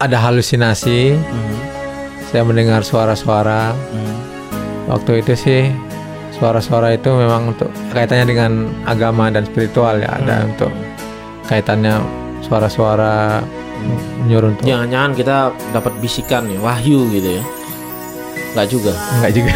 [0.00, 1.14] ada halusinasi.
[1.14, 1.56] Mhm.
[2.32, 3.76] Saya mendengar suara-suara.
[3.76, 4.14] Mhm.
[4.88, 5.62] Waktu itu sih
[6.34, 8.52] suara-suara itu memang untuk kaitannya dengan
[8.88, 10.18] agama dan spiritual ya.
[10.18, 10.48] Ada Hmm.
[10.50, 10.72] untuk
[11.46, 11.94] kaitannya
[12.42, 13.44] suara-suara
[14.24, 15.36] menyuruh untuk Jangan-jangan kita
[15.70, 17.44] dapat bisikan ya, wahyu gitu ya.
[18.50, 18.92] Enggak juga.
[19.14, 19.54] enggak juga.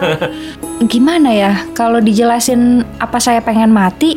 [0.92, 4.16] Gimana ya kalau dijelasin apa saya pengen mati?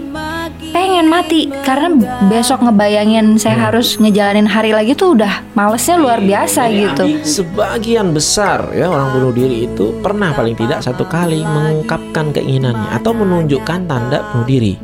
[0.94, 1.90] Pengen mati karena
[2.30, 7.04] besok ngebayangin saya harus ngejalanin hari lagi tuh udah malesnya luar biasa Jadi, gitu.
[7.26, 13.10] Sebagian besar ya orang bunuh diri itu pernah paling tidak satu kali mengungkapkan keinginannya atau
[13.10, 14.78] menunjukkan tanda bunuh diri.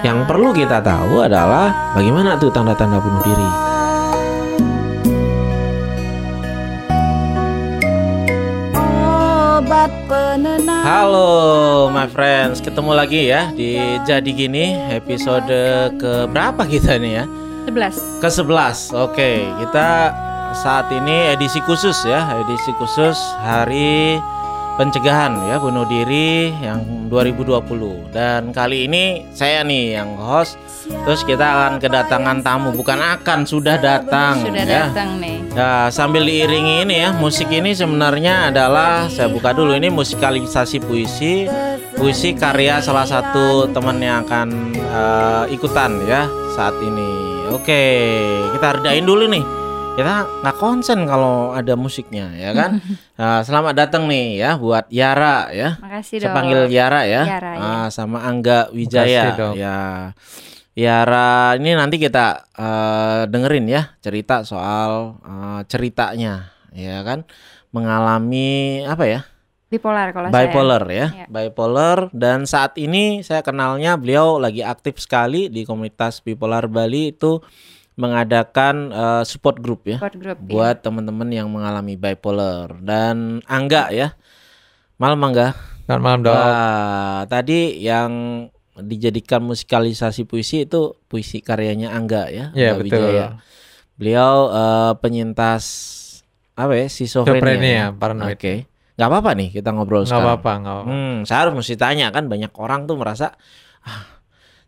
[0.00, 3.71] Yang perlu kita tahu adalah bagaimana tuh tanda-tanda bunuh diri.
[10.82, 15.46] Halo my friends, ketemu lagi ya di Jadi Gini episode
[15.94, 17.24] ke berapa kita nih ya?
[17.70, 18.18] 11.
[18.18, 20.10] Ke 11 Oke kita
[20.50, 23.14] saat ini edisi khusus ya Edisi khusus
[23.46, 24.18] hari
[24.76, 30.56] pencegahan ya bunuh diri yang 2020 Dan kali ini saya nih yang host
[30.88, 35.42] Terus kita akan kedatangan tamu Bukan akan sudah datang Sudah ya datang nih.
[35.52, 41.44] Nah, sambil diiringi ini ya, musik ini sebenarnya adalah saya buka dulu ini musikalisasi puisi,
[41.92, 46.24] puisi karya salah satu teman yang akan eh, ikutan ya
[46.56, 47.12] saat ini.
[47.52, 47.84] Oke,
[48.56, 49.61] kita redain dulu nih.
[49.92, 52.80] Kita nggak konsen kalau ada musiknya ya kan.
[53.22, 55.78] Nah, selamat datang nih ya buat Yara ya.
[55.78, 56.34] Makasih Saya dong.
[56.34, 57.22] panggil Yara ya.
[57.22, 57.60] Yara, ya.
[57.62, 60.10] Ah, sama Angga Wijaya ya.
[60.72, 67.28] Yara ini nanti kita eh, dengerin ya cerita soal eh, ceritanya ya kan
[67.70, 69.20] mengalami apa ya
[69.68, 71.26] Bipolar kalau bipolar ya Iya.
[71.28, 77.38] bipolar dan saat ini saya kenalnya beliau lagi aktif sekali di komunitas bipolar Bali itu
[77.94, 80.00] mengadakan eh, support group ya.
[80.00, 80.38] Support group.
[80.40, 80.48] ya.
[80.48, 84.16] buat teman-teman yang mengalami bipolar dan Angga ya
[84.96, 86.32] malam Angga Selamat malam dok.
[86.32, 88.10] Wah, tadi yang
[88.78, 92.54] dijadikan musikalisasi puisi itu puisi karyanya Angga ya.
[92.54, 93.02] Iya Angga betul.
[93.02, 93.26] Wijaya.
[93.98, 95.64] Beliau eh, penyintas
[96.54, 96.86] apa ya?
[96.86, 97.86] Schizophrenia, ya?
[97.92, 98.38] paranoid.
[98.38, 98.70] Oke.
[98.94, 100.28] Nggak apa-apa nih kita ngobrol Nggak sekarang.
[100.30, 100.92] apa-apa, nggak apa-apa.
[100.94, 103.34] Hmm, saya harus mesti tanya kan banyak orang tuh merasa
[103.82, 104.21] ah,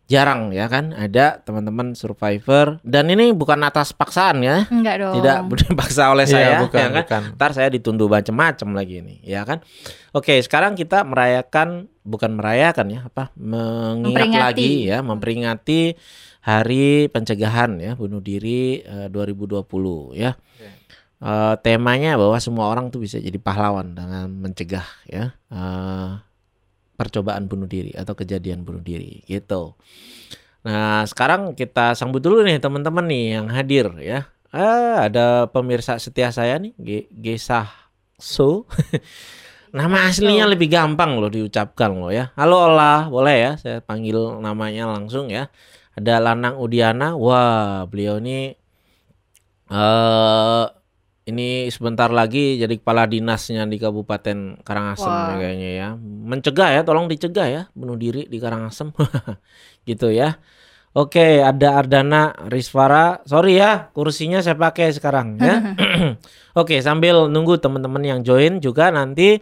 [0.05, 4.69] jarang ya kan ada teman-teman survivor dan ini bukan atas paksaan ya.
[4.69, 5.17] Enggak dong.
[5.17, 7.01] Tidak dipaksa oleh Iya, saya bukan, ya kan.
[7.01, 7.21] bukan.
[7.37, 9.65] Ntar saya dituduh macem-macem lagi nih, ya kan?
[10.11, 13.33] Oke, sekarang kita merayakan bukan merayakan ya, apa?
[13.33, 14.41] Mengingat Memperingati.
[14.45, 15.81] lagi ya, memperingati
[16.45, 19.65] Hari Pencegahan ya bunuh diri eh, 2020
[20.13, 20.37] ya.
[21.17, 26.09] Eh, temanya bahwa semua orang tuh bisa jadi pahlawan dengan mencegah ya eh,
[26.95, 29.75] percobaan bunuh diri atau kejadian bunuh diri gitu.
[30.65, 34.25] Nah, sekarang kita sambut dulu nih teman-teman nih yang hadir ya.
[34.49, 37.69] Ah, ada pemirsa setia saya nih, Ge- Gesah
[38.17, 38.65] So.
[39.75, 42.31] Nama aslinya lebih gampang loh diucapkan loh ya.
[42.39, 45.51] Halo Ola, boleh ya saya panggil namanya langsung ya.
[45.99, 47.19] Ada Lanang Udiana.
[47.19, 48.55] Wah, beliau ini
[49.69, 50.65] eh
[51.25, 55.33] ini sebentar lagi jadi kepala dinasnya di Kabupaten Karangasem Wah.
[55.33, 55.87] ya kayaknya ya.
[56.01, 58.93] Mencegah ya, tolong dicegah ya bunuh diri di Karangasem.
[59.89, 60.37] gitu ya.
[60.95, 63.25] Oke, ada Ardana Risvara.
[63.27, 65.75] Sorry ya, kursinya saya pakai sekarang ya.
[66.61, 69.41] Oke, sambil nunggu teman-teman yang join juga nanti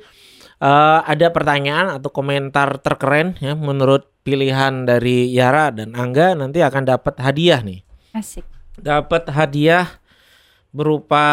[0.58, 6.90] eh, ada pertanyaan atau komentar terkeren ya menurut pilihan dari Yara dan Angga nanti akan
[6.90, 7.86] dapat hadiah nih.
[8.16, 8.48] Asik.
[8.80, 10.02] Dapat hadiah
[10.74, 11.26] berupa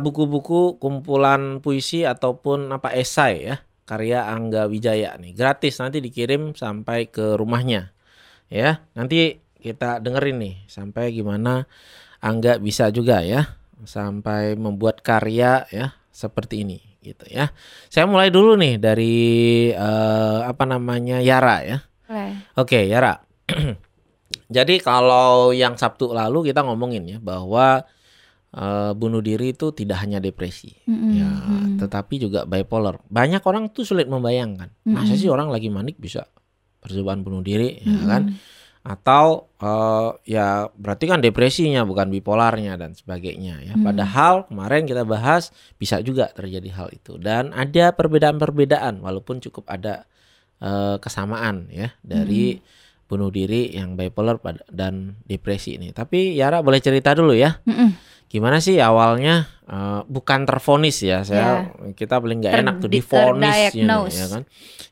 [0.00, 7.12] buku-buku kumpulan puisi ataupun apa esai ya karya Angga Wijaya nih gratis nanti dikirim sampai
[7.12, 7.92] ke rumahnya
[8.48, 11.68] ya nanti kita dengerin nih sampai gimana
[12.24, 17.52] Angga bisa juga ya sampai membuat karya ya seperti ini gitu ya
[17.92, 19.16] saya mulai dulu nih dari
[19.70, 21.78] eh, apa namanya Yara ya.
[22.54, 23.18] Oke, Yara.
[24.56, 27.82] Jadi kalau yang Sabtu lalu kita ngomongin ya bahwa
[28.56, 31.12] eh, bunuh diri itu tidak hanya depresi, Mm-mm.
[31.12, 31.76] ya, Mm.
[31.76, 33.04] tetapi juga bipolar.
[33.06, 35.20] Banyak orang tuh sulit membayangkan, masa Mm-mm.
[35.20, 36.24] sih orang lagi manik bisa
[36.80, 38.08] percobaan bunuh diri, ya Mm-mm.
[38.08, 38.22] kan?
[38.86, 43.74] Atau eh, ya berarti kan depresinya bukan bipolarnya dan sebagainya ya.
[43.74, 43.82] Mm.
[43.82, 50.06] Padahal kemarin kita bahas bisa juga terjadi hal itu dan ada perbedaan-perbedaan walaupun cukup ada
[50.62, 52.62] eh, kesamaan ya dari
[53.10, 54.38] bunuh diri yang bipolar
[54.70, 55.90] dan depresi ini.
[55.90, 57.90] Tapi Yara boleh cerita dulu ya, Mm-mm.
[58.36, 63.88] Gimana sih awalnya eh, bukan terfonis ya, saya kita paling nggak enak tuh difonis ya,
[64.12, 64.42] ya kan?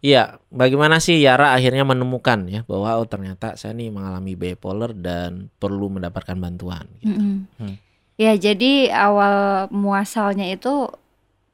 [0.01, 5.53] Iya, bagaimana sih Yara akhirnya menemukan ya bahwa oh ternyata saya nih mengalami bipolar dan
[5.61, 6.89] perlu mendapatkan bantuan.
[7.05, 7.13] Gitu.
[7.13, 7.77] Mm-mm.
[8.17, 10.87] Ya, jadi awal muasalnya itu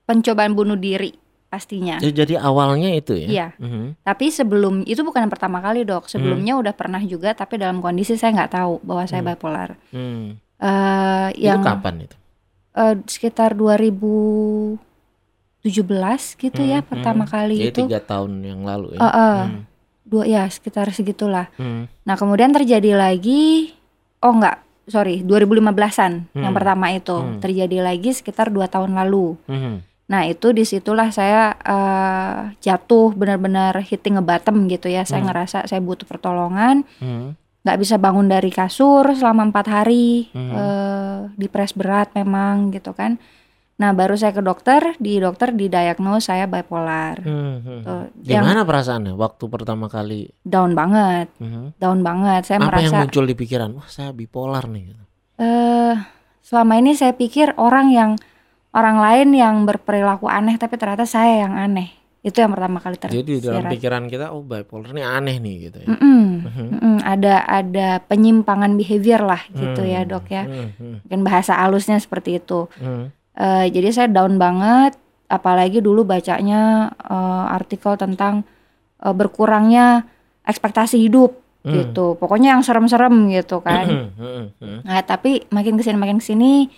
[0.04, 1.14] pencobaan bunuh diri
[1.50, 1.98] pastinya.
[1.98, 3.28] Jadi, jadi awalnya itu ya.
[3.28, 3.48] Iya.
[3.58, 4.06] Mhm.
[4.06, 6.06] Tapi sebelum itu bukan yang pertama kali dok.
[6.06, 6.62] Sebelumnya Hmm.
[6.62, 9.74] udah pernah juga, tapi dalam kondisi saya nggak tahu bahwa saya bipolar.
[9.90, 10.38] Hmm.
[10.60, 12.16] Eh, Itu yang kapan itu?
[12.72, 14.78] eh, sekitar 2017
[16.36, 17.32] gitu ya Hmm, pertama hmm.
[17.32, 17.80] kali Jadi itu.
[17.84, 19.00] tiga tahun yang lalu ya.
[19.00, 19.60] Eh, eh, Hmm.
[20.02, 21.48] dua ya sekitar segitulah.
[21.56, 21.88] Hmm.
[22.02, 23.72] Nah kemudian terjadi lagi,
[24.18, 26.56] oh enggak, sorry 2015an yang Hmm.
[26.56, 27.38] pertama itu Hmm.
[27.38, 29.36] terjadi lagi sekitar dua tahun lalu.
[29.46, 29.80] Hmm.
[30.06, 35.04] Nah itu di situlah saya eh, jatuh benar-benar hitting a bottom gitu ya.
[35.04, 35.28] Saya Hmm.
[35.28, 37.38] ngerasa saya butuh pertolongan, Hmm.
[37.60, 40.50] Nggak bisa bangun dari kasur selama empat hari, Hmm.
[40.50, 43.20] eh, dipres berat memang gitu kan.
[43.76, 47.20] Nah baru saya ke dokter, di dokter didiagnos saya bipolar.
[47.20, 47.60] Hmm.
[47.60, 47.80] Hmm.
[47.80, 50.28] Tuh, yang Gimana perasaannya waktu pertama kali?
[50.42, 51.72] down banget, Hmm.
[51.76, 52.44] down banget.
[52.44, 53.72] Saya Apa yang merasa muncul di pikiran?
[53.72, 54.84] Wah saya bipolar nih.
[54.86, 55.04] gitu.
[55.38, 55.96] eh
[56.40, 58.10] selama ini saya pikir orang yang
[58.70, 61.96] orang lain yang berperilaku aneh tapi ternyata saya yang aneh.
[62.20, 63.16] Itu yang pertama kali tersirat.
[63.16, 65.88] Jadi dalam pikiran kita, oh bipolar ini aneh nih gitu ya.
[65.88, 66.66] Mm-mm, Mhm.
[66.68, 70.10] mm-mm, ada ada penyimpangan behavior lah gitu ya Hmm.
[70.10, 70.44] dok ya.
[70.44, 71.00] Hmm.
[71.00, 72.68] Mungkin bahasa halusnya seperti itu.
[72.76, 73.08] Hmm.
[73.32, 75.00] Eh, jadi saya down banget.
[75.26, 78.44] Apalagi dulu bacanya eh, artikel tentang
[78.98, 80.04] eh, berkurangnya
[80.42, 81.72] ekspektasi hidup Hmm.
[81.72, 82.16] gitu.
[82.16, 84.12] Pokoknya yang serem-serem gitu kan.
[84.60, 86.68] Nah, tapi makin ke sini makin ke sini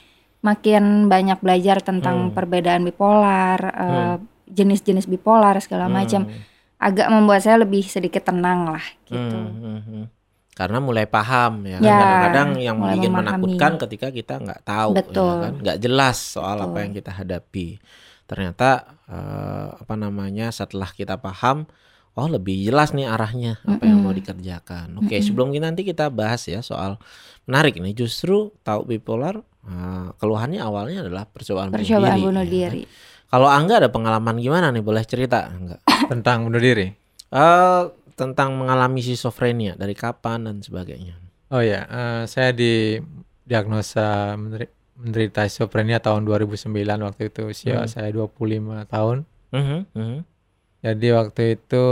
[0.41, 2.35] makin banyak belajar tentang Hmm.
[2.35, 4.17] perbedaan bipolar, eh,
[4.53, 6.25] jenis-jenis bipolar segala macam.
[6.25, 6.45] Hmm.
[6.79, 9.17] Agak membuat saya lebih sedikit tenang lah gitu.
[9.17, 10.05] Hmm, hmm, hmm.
[10.53, 13.25] Karena mulai paham ya kan Ya, kadang-kadang yang mulai bikin memahami.
[13.25, 15.33] menakutkan ketika kita nggak tahu Betul.
[15.33, 16.83] ya kan nggak jelas soal apa Betul.
[16.83, 17.69] yang kita hadapi.
[18.25, 18.69] Ternyata
[19.07, 21.65] eh, apa namanya setelah kita paham
[22.13, 24.93] oh lebih jelas nih arahnya apa yang mau dikerjakan.
[24.99, 25.25] Oke, Mm-mm.
[25.25, 27.01] sebelum kita nanti kita bahas ya soal
[27.43, 32.59] menarik nih justru tahu bipolar eh, keluhannya awalnya adalah percobaan, Percobaan bunuh bunuh diri.
[32.59, 32.75] ya kan.
[32.75, 32.83] diri.
[33.33, 35.81] Kalau Angga ada pengalaman gimana nih boleh cerita enggak?
[36.13, 36.93] tentang bunuh diri.
[37.33, 37.83] Eh
[38.13, 41.17] tentang mengalami schizophrenia dari kapan dan sebagainya.
[41.49, 43.01] Oh ya, eh, saya di
[43.49, 44.69] diagnosa menderi-
[45.01, 47.89] menderita schizophrenia tahun 2009 waktu itu usia Hmm.
[47.89, 49.25] saya 25 tahun.
[49.53, 50.19] Mhm, mhm.
[50.83, 51.85] Jadi waktu itu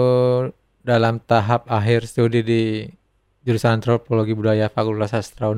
[0.81, 2.62] dalam tahap akhir studi di
[3.44, 5.48] jurusan antropologi budaya Fakultas Sastra.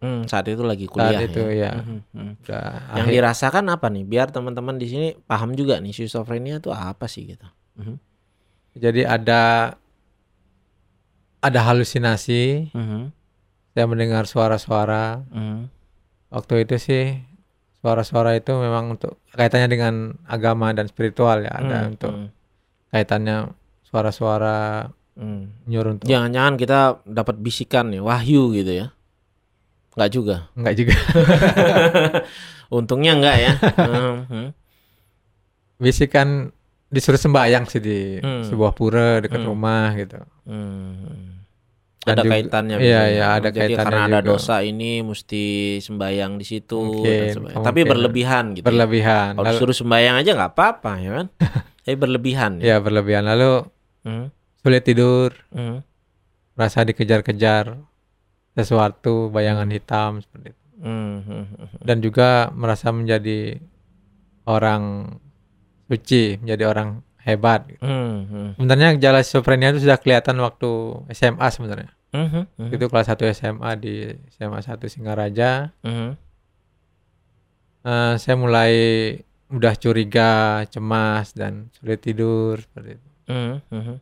[0.00, 2.32] Hmm, saat itu lagi Saat kuliah itu ya, Mhm, mhm.
[2.40, 2.64] udah
[2.96, 3.12] Yang akhir.
[3.20, 4.04] dirasakan apa nih?
[4.08, 7.44] Biar teman-teman di sini paham juga nih schizophrenia itu apa sih gitu.
[7.76, 7.96] Mhm,
[8.80, 9.76] Jadi ada
[11.40, 13.12] ada halusinasi, mhm,
[13.72, 15.24] saya mendengar suara-suara.
[15.28, 15.68] mhm.
[16.30, 17.04] Waktu itu sih
[17.82, 19.94] suara-suara itu memang untuk kaitannya dengan
[20.24, 22.28] agama dan spiritual ya, ada Hmm, untuk hmm,
[22.88, 23.36] kaitannya
[23.82, 24.86] suara-suara
[25.18, 25.66] hmm.
[25.66, 28.86] nyuruh untuk Jangan-jangan kita dapat bisikan nih, wahyu gitu ya.
[30.00, 30.36] Enggak juga.
[30.54, 30.94] enggak juga.
[32.72, 33.52] Untungnya enggak ya.
[33.76, 34.46] Mhm.
[35.78, 36.48] Bisikan
[36.86, 38.42] disuruh sembahyang sih di Hmm.
[38.42, 39.48] sebuah pura dekat Hmm.
[39.48, 40.18] rumah gitu.
[40.44, 41.38] Hmm.
[42.00, 44.28] Dan Ada juga- kaitannya iya, iya, ada Jadi kaitannya karena ada juga.
[44.32, 45.44] dosa ini mesti
[45.78, 47.60] sembayang di situ dan Mungkin, sebagainya.
[47.62, 48.62] Tapi berlebihan gitu.
[48.62, 48.66] ya.
[48.66, 49.30] Berlebihan.
[49.36, 51.26] Kalau disuruh sembayang aja nggak apa-apa ya kan.
[51.84, 52.64] Tapi berlebihan ya.
[52.66, 53.24] ya berlebihan.
[53.26, 53.68] Lalu
[54.00, 55.84] Hmm, sulit tidur, hmm,
[56.54, 57.76] merasa dikejar-kejar
[58.54, 60.62] sesuatu, bayangan hitam seperti itu.
[60.80, 61.68] hmm, hmm, hmm.
[61.84, 63.60] Dan juga merasa menjadi
[64.48, 65.14] orang
[65.86, 66.88] suci, menjadi orang
[67.20, 67.68] hebat.
[67.68, 67.84] gitu.
[67.84, 68.48] Hmm, hmm.
[68.56, 70.70] Sebenarnya gejala schizophrenia itu sudah kelihatan waktu
[71.12, 71.92] SMA sebenarnya.
[72.10, 75.70] Mhm, Itu kelas 1 SMA di SMA 1 Singaraja.
[77.80, 78.72] Eh, saya mulai
[79.50, 83.08] udah curiga, cemas dan sulit tidur seperti itu.
[83.30, 83.96] Mhm.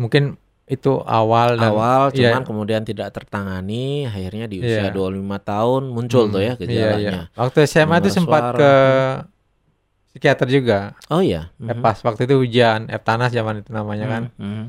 [0.00, 0.24] Mungkin
[0.70, 4.94] itu awal dan Awal iya, cuman kemudian tidak tertangani, akhirnya di usia Iya.
[4.94, 6.96] 25 tahun muncul hmm, tuh ya iya, gejalanya.
[6.96, 7.20] iya.
[7.34, 8.54] Waktu SMA itu Dengar sempat suara.
[8.54, 8.72] ke
[10.08, 10.78] psikiater juga.
[11.06, 11.50] Oh iya.
[11.56, 14.22] Eh, Pas waktu itu ujian Eptanas zaman itu namanya kan.
[14.36, 14.64] Mhm,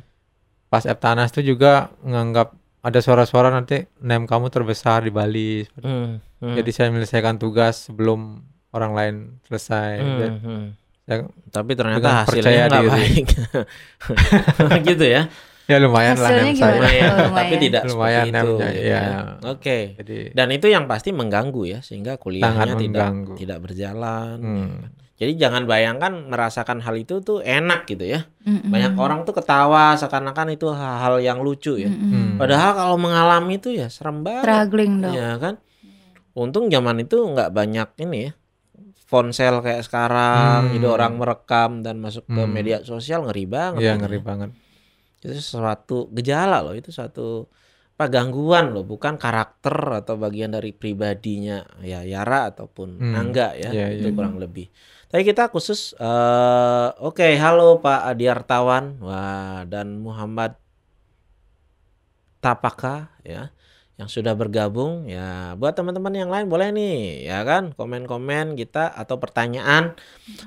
[0.68, 5.64] Pas Eptanas itu juga menganggap ada suara-suara nanti nem kamu terbesar di Bali.
[5.64, 5.78] itu.
[5.78, 6.56] mhm, mhm.
[6.56, 8.42] Jadi saya menyelesaikan tugas sebelum
[8.72, 9.92] orang lain selesai.
[9.98, 10.62] Dan Mhm.
[11.04, 13.26] saya- Tapi ternyata hasilnya nggak baik.
[14.88, 15.30] gitu ya.
[15.72, 16.62] Ya lumayan lah Hasilnya nem gimana?
[16.62, 16.76] saya.
[16.76, 17.32] Lumayan, lumayan.
[17.34, 18.36] tapi tidak Lumayan seperti itu.
[18.52, 19.02] namanya, gitu iya.
[19.02, 19.20] ya.
[19.48, 19.78] Oke.
[19.96, 23.34] Jadi Dan itu yang pasti mengganggu ya, sehingga kuliahnya tidak mengganggu.
[23.36, 24.36] tidak berjalan.
[24.38, 24.72] hmm,
[25.16, 28.26] Jadi jangan bayangkan merasakan hal itu tuh enak gitu ya.
[28.42, 28.68] Mm-mm.
[28.68, 31.88] Banyak orang tuh ketawa seakan-akan itu hal-hal yang lucu ya.
[31.88, 32.10] Mm-mm.
[32.10, 32.30] hmm.
[32.36, 34.44] Padahal kalau mengalami itu ya serem banget.
[34.44, 35.14] struggling dok.
[35.14, 35.56] Ya kan?
[36.34, 38.34] Untung zaman itu nggak banyak ini ya.
[39.06, 40.74] Ponsel kayak sekarang, Hmm.
[40.74, 42.48] jadi orang merekam dan masuk ke Hmm.
[42.48, 43.84] media sosial ngeri banget.
[43.84, 44.02] Iya ini.
[44.02, 44.50] ngeri banget.
[45.22, 47.46] Itu suatu gejala loh, itu suatu
[47.96, 53.70] apa gangguan loh, bukan karakter atau bagian dari pribadinya ya Yara ataupun Hmm, Angga ya,
[53.70, 54.16] iya, itu iya.
[54.18, 54.66] kurang lebih.
[55.12, 60.58] Tapi kita khusus eh oke, halo Pak Adiartawan wah dan Muhammad
[62.42, 63.54] Tapaka ya
[64.02, 67.70] yang sudah bergabung ya buat teman-teman yang lain boleh nih ya kan?
[67.78, 69.94] Komen-komen kita atau pertanyaan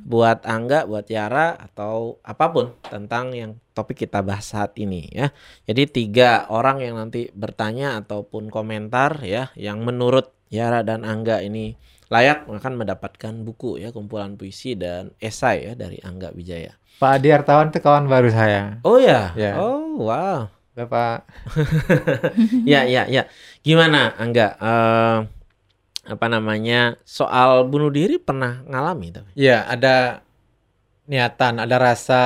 [0.03, 5.31] buat Angga buat Yara atau apa pun tentang yang topik kita bahas saat ini ya.
[5.71, 11.79] Jadi tiga orang yang nanti bertanya ataupun komentar ya yang menurut Yara dan Angga ini
[12.11, 16.75] layak akan mendapatkan buku ya kumpulan puisi dan esai ya dari Angga Wijaya.
[16.99, 18.83] Pak Adi Artawan itu kawan baru saya.
[18.83, 19.31] oh ya?
[19.39, 19.59] Ya.
[19.63, 21.23] oh wow Bapak
[22.67, 23.23] ya ya ya
[23.63, 25.19] gimana Angga Eh,
[26.05, 30.21] apa namanya soal bunuh diri pernah ngalami tapi ya ada
[31.05, 32.23] niatan, ada rasa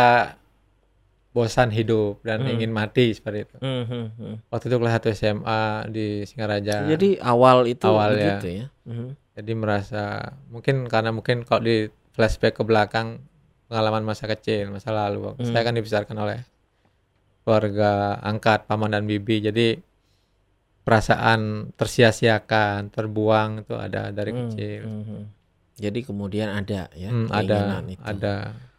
[1.29, 2.57] bosan hidup dan Hmm.
[2.57, 3.57] ingin mati seperti itu.
[3.61, 4.35] Hmm, hmm, hmm.
[4.49, 6.87] Waktu itu kelas 1 SMA di Singaraja.
[6.89, 8.39] jadi awal itu Awal, ya.
[8.39, 9.09] begitu ya, Mhm.
[9.35, 10.03] Jadi merasa
[10.49, 13.23] mungkin karena mungkin kalau di flashback ke belakang
[13.67, 15.37] pengalaman masa kecil, masa lalu.
[15.37, 15.45] Hmm.
[15.45, 16.43] Saya kan dibesarkan oleh
[17.49, 17.91] keluarga
[18.21, 19.41] angkat, paman dan bibi.
[19.41, 19.81] Jadi
[20.83, 24.83] perasaan tersia-siakan, terbuang itu ada dari Hmm, kecil.
[24.85, 25.21] mhm.
[25.79, 28.03] jadi kemudian ada ya Hmm, ada itu.
[28.03, 28.35] ada.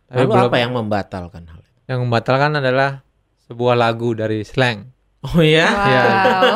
[0.05, 3.01] Tapi lalu belum- apa yang membatalkan hal itu yang membatalkan adalah
[3.45, 4.89] sebuah lagu dari Slang.
[5.21, 6.01] oh ya Iya.
[6.03, 6.53] Wow.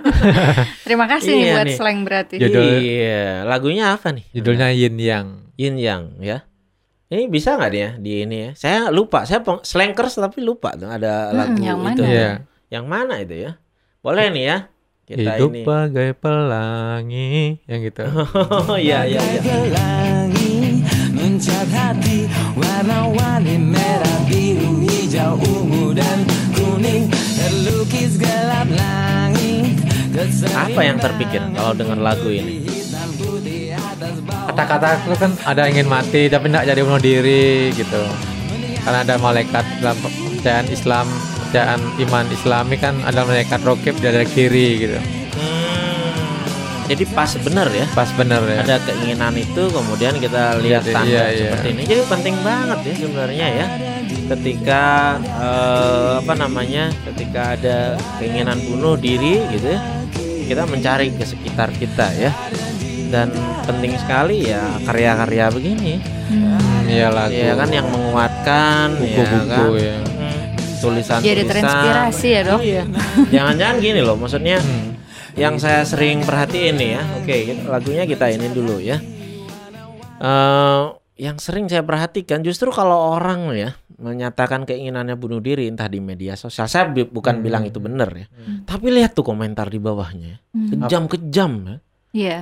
[0.86, 1.76] Terima kasih nih Iya buat nih.
[1.76, 2.34] slang berarti.
[2.36, 5.26] Judul- iya lagunya apa nih Judulnya Yin Yang.
[5.56, 6.38] Yin Yang ya
[7.08, 8.50] ini bisa nggak dia di ini ya?
[8.52, 11.86] Saya lupa saya peng- slankers tapi lupa tuh ada Hmm, lagu yang itu.
[11.86, 12.02] mana?
[12.04, 12.30] Iya.
[12.66, 13.52] yang mana itu ya?
[14.00, 14.58] Boleh nih ya
[15.04, 15.62] kita Hidup ini.
[15.62, 18.02] bagai pelangi yang gitu.
[18.70, 19.40] oh iya iya iya.
[19.40, 20.82] Pelangi
[21.12, 27.06] mencat hati warna-warni merah biru hijau ungu dan kuning.
[27.36, 29.78] Terlukis gelap langit
[30.50, 32.65] apa yang terpikir kalau dengar lagu ini
[34.56, 38.02] Kata-kata itu kan ada ingin mati tapi tidak jadi bunuh diri gitu.
[38.80, 41.04] Karena ada malaikat dalam kepercayaan Islam,
[41.36, 44.96] kepercayaan iman Islami kan ada malaikat rokib di dari kiri gitu.
[44.96, 46.16] Hmm,
[46.88, 48.62] jadi pas bener ya Pas bener ya.
[48.64, 51.50] ada keinginan itu kemudian kita lihat Iya, tanda iya, iya.
[51.52, 53.66] seperti ini jadi penting banget ya sebenarnya ya
[54.26, 54.84] ketika
[55.20, 57.78] eh, apa namanya ketika ada
[58.16, 59.80] keinginan bunuh diri gitu ya
[60.46, 62.30] kita mencari ke sekitar kita ya
[63.08, 63.28] dan
[63.62, 65.94] penting sekali ya karya-karya begini
[66.26, 67.30] Hmm, iya lagu.
[67.30, 69.96] ya kan yang menguatkan ya buku-buku kan ya.
[70.76, 72.60] tulisan Jadi terinspirasi ya dok.
[72.60, 72.82] iya
[73.28, 74.98] jangan-jangan gini loh maksudnya Hmm.
[75.34, 77.02] yang saya sering perhatiin nih ya.
[77.16, 78.96] Oke, lagunya kita ini dulu ya.
[80.18, 80.82] Eh,
[81.18, 86.34] yang sering saya perhatikan justru kalau orang ya menyatakan keinginannya bunuh diri entah di media
[86.34, 86.64] sosial.
[86.66, 87.44] Saya bi- bukan Hmm.
[87.44, 88.26] bilang itu benar ya.
[88.64, 90.40] Tapi lihat tuh komentar di bawahnya.
[90.50, 90.68] Hmm.
[90.74, 91.76] Kejam-kejam ya.
[92.12, 92.38] Iya.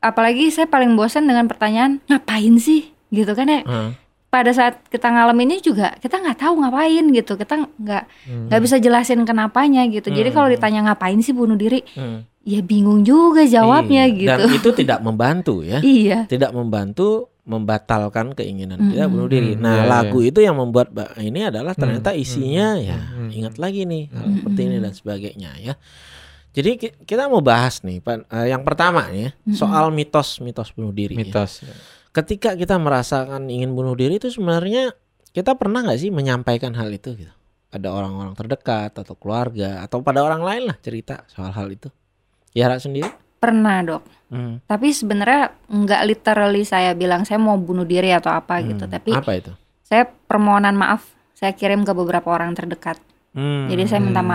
[0.00, 3.60] Apalagi saya paling bosan dengan pertanyaan ngapain sih gitu kan ya.
[3.62, 3.90] Heeh.
[4.30, 7.34] Pada saat kita ngalaminnya juga kita nggak tahu ngapain gitu.
[7.34, 8.46] Kita nggak Hmm.
[8.46, 10.08] nggak bisa jelasin kenapanya gitu.
[10.08, 10.36] Jadi Hmm.
[10.36, 12.22] kalau ditanya ngapain sih bunuh diri, Hmm.
[12.40, 14.16] ya bingung juga jawabnya Iya.
[14.16, 14.40] gitu.
[14.40, 15.82] Dan itu tidak membantu ya.
[15.82, 16.24] iya.
[16.24, 19.12] Tidak membantu membatalkan keinginan kita Mm-mm.
[19.12, 19.58] bunuh diri.
[19.58, 23.28] Hmm, Nah, iya, lagu itu yang membuat ini adalah ternyata Hmm, isinya hmm, ya hmm,
[23.34, 24.34] ingat lagi nih hal Hmm.
[24.38, 25.74] seperti ini dan sebagainya ya.
[26.50, 30.90] Jadi ki- kita mau bahas nih Pak, eh, yang pertama nih ya, soal mitos-mitos bunuh
[30.90, 31.14] diri.
[31.14, 31.22] ya.
[31.22, 31.62] Mitos.
[32.10, 34.90] Ketika kita merasakan ingin bunuh diri itu sebenarnya
[35.30, 37.30] kita pernah nggak sih menyampaikan hal itu gitu?
[37.70, 41.86] Ada orang-orang terdekat atau keluarga atau pada orang lain lah cerita soal hal itu.
[42.50, 43.06] Yara sendiri?
[43.38, 44.02] Pernah dok.
[44.26, 44.58] Hmm.
[44.66, 48.84] Tapi sebenarnya nggak literally saya bilang saya mau bunuh diri atau apa gitu.
[48.84, 48.92] Hmm.
[48.92, 49.52] Tapi apa itu?
[49.82, 51.02] saya permohonan maaf
[51.34, 52.98] saya kirim ke beberapa orang terdekat.
[53.30, 53.70] Hmm.
[53.70, 54.34] Jadi saya minta Hmm.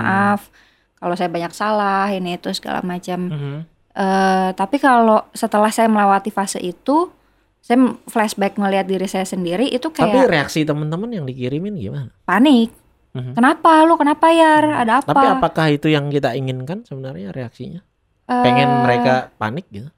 [1.05, 3.29] Kalau saya banyak salah ini itu segala macam.
[3.29, 3.55] Mhm.
[3.93, 7.13] Eh, tapi kalau setelah saya melewati fase itu,
[7.61, 7.77] saya
[8.09, 12.09] flashback ngelihat diri saya sendiri itu Tapi kayak reaksi teman-teman yang dikirimin gimana?
[12.25, 12.73] panik.
[13.13, 13.37] Mhm.
[13.37, 14.01] Kenapa lu?
[14.01, 14.81] Kenapa ya?
[14.81, 15.13] Ada apa?
[15.13, 17.85] Tapi apakah itu yang kita inginkan sebenarnya reaksinya?
[18.25, 19.93] Eh, Pengen mereka panik gitu?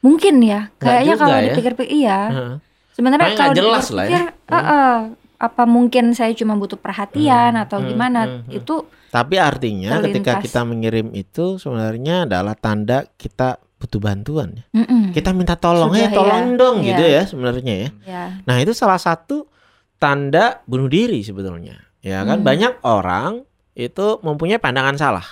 [0.00, 0.72] mungkin ya.
[0.80, 1.44] Kayaknya kalau ya.
[1.52, 2.20] dipikir-pikir iya.
[2.32, 2.52] Heeh.
[2.96, 4.24] Sebenarnya Makanya kalau jelas lah ya.
[4.32, 4.96] eh, eh,
[5.40, 8.20] apa mungkin saya cuma butuh perhatian Hmm, atau hmm, gimana?
[8.22, 8.58] hmm, hmm.
[8.60, 8.74] Itu
[9.08, 10.44] Tapi artinya ketika Terlintas.
[10.44, 14.60] kita mengirim itu sebenarnya adalah tanda kita butuh bantuan.
[14.60, 14.64] ya.
[14.76, 16.56] mm-mm, Kita minta tolong, Sudah, eh tolong ya.
[16.56, 16.86] dong Iya.
[16.86, 17.90] gitu ya sebenarnya ya.
[18.04, 18.24] ya.
[18.44, 19.48] Nah itu salah satu
[19.96, 21.80] tanda bunuh diri sebetulnya.
[21.98, 22.46] Ya kan Hmm.
[22.46, 23.32] banyak orang
[23.72, 25.26] itu mempunyai pandangan salah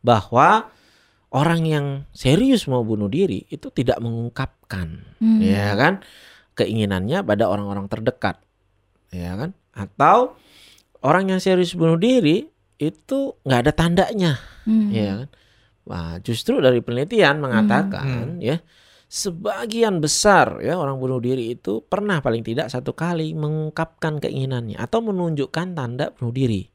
[0.00, 0.68] bahwa
[1.30, 5.38] orang yang serius mau bunuh diri itu tidak mengungkapkan Hmm.
[5.38, 6.02] ya kan
[6.52, 8.38] keinginannya pada orang-orang terdekat
[9.14, 10.34] ya kan atau
[11.00, 12.42] orang yang serius bunuh diri
[12.74, 14.32] itu nggak ada tandanya,
[14.66, 14.90] Hmm.
[14.90, 15.28] ya kan?
[15.84, 18.42] Nah, justru dari penelitian mengatakan Hmm.
[18.42, 18.58] ya
[19.06, 24.98] sebagian besar ya orang bunuh diri itu pernah paling tidak satu kali mengungkapkan keinginannya atau
[25.04, 26.66] menunjukkan tanda bunuh diri.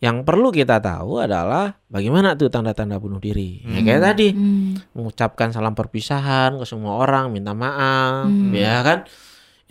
[0.00, 3.60] Yang perlu kita tahu adalah bagaimana tuh tanda-tanda bunuh diri.
[3.64, 4.80] Ya kayak tadi Hmm.
[4.96, 8.52] mengucapkan salam perpisahan ke semua orang, minta maaf, Hmm.
[8.52, 8.98] ya kan?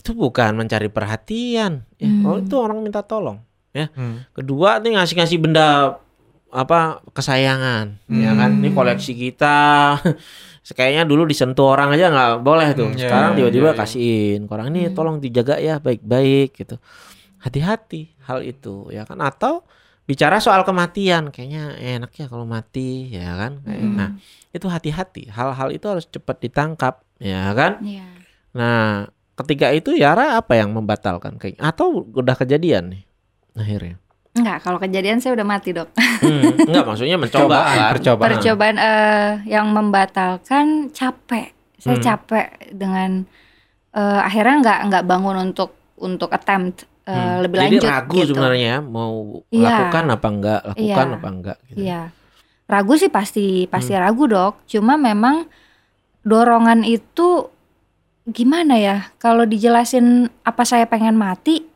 [0.04, 1.88] Itu bukan mencari perhatian.
[1.96, 2.28] Ya, Hmm.
[2.28, 3.40] Oh, itu orang minta tolong.
[3.72, 3.88] Ya.
[3.96, 4.28] Hmm.
[4.36, 5.96] Kedua nih ngasih-ngasih benda
[6.52, 8.60] apa kesayangan, ya kan?
[8.60, 9.96] Ini koleksi kita.
[10.78, 12.92] Kayaknya dulu disentuh orang aja nggak boleh tuh.
[12.92, 13.80] Hmm, iya, Sekarang iya, tiba-tiba iya, iya.
[13.80, 14.42] kasihin.
[14.52, 16.76] Orang ini tolong dijaga ya baik-baik gitu.
[17.40, 19.20] Hati-hati hal itu, ya kan?
[19.24, 19.64] Atau
[20.04, 23.64] bicara soal kematian, kayaknya enak ya kalau mati, ya kan?
[23.64, 23.96] Hmm.
[23.96, 24.10] Nah,
[24.52, 25.32] itu hati-hati.
[25.32, 27.80] Hal-hal itu harus cepat ditangkap, ya kan?
[27.84, 28.08] Iya.
[28.54, 33.04] Nah, ketika itu Yara apa yang membatalkan kayak atau udah kejadian nih
[33.54, 33.98] akhirnya?
[34.34, 35.94] Enggak, kalau kejadian saya udah mati, Dok.
[35.94, 37.92] Hmm, enggak maksudnya mencoba Percobaan, kan?
[37.94, 38.30] percobaan.
[38.34, 41.54] Percobaan eh, yang membatalkan capek.
[41.78, 42.06] Saya Hmm.
[42.06, 43.12] capek dengan
[43.94, 47.46] eh, akhirnya nggak nggak bangun untuk untuk attempt eh, Hmm.
[47.46, 48.28] lebih Jadi lanjut ragu gitu.
[48.34, 49.14] sebenarnya ya, mau
[49.48, 49.68] Iya.
[49.70, 51.14] lakukan apa enggak, lakukan Iya.
[51.14, 51.78] apa enggak gitu.
[51.78, 52.02] Iya.
[52.64, 54.02] Ragu sih pasti pasti Hmm.
[54.02, 54.66] ragu, Dok.
[54.66, 55.46] Cuma memang
[56.22, 57.54] dorongan itu
[58.26, 59.12] gimana ya?
[59.16, 60.06] Kalau dijelasin
[60.42, 61.68] apa saya pengen mati,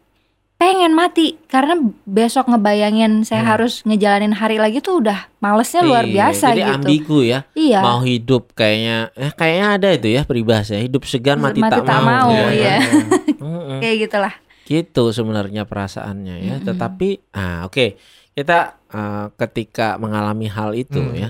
[0.55, 3.51] pengen mati karena besok ngebayangin saya Hmm.
[3.51, 6.73] harus ngejalanin hari lagi tuh udah malesnya luar Iya, biasa Jadi gitu.
[6.73, 7.39] ambigu ya.
[7.53, 7.79] Iya.
[7.79, 12.01] Mau hidup kayaknya eh kayaknya ada itu ya peribahasa hidup segan mati, Mati tak, tak
[12.01, 12.31] mau.
[12.31, 12.49] mau, ya.
[12.49, 12.77] iya.
[13.43, 13.79] Mm-mm.
[13.79, 14.33] Kayak gitulah.
[14.63, 16.55] gitu sebenarnya perasaannya ya.
[16.57, 16.65] Mm-mm.
[16.65, 17.95] Tetapi ah oke,
[18.33, 21.15] kita eh, ketika mengalami hal itu Hmm.
[21.15, 21.29] ya,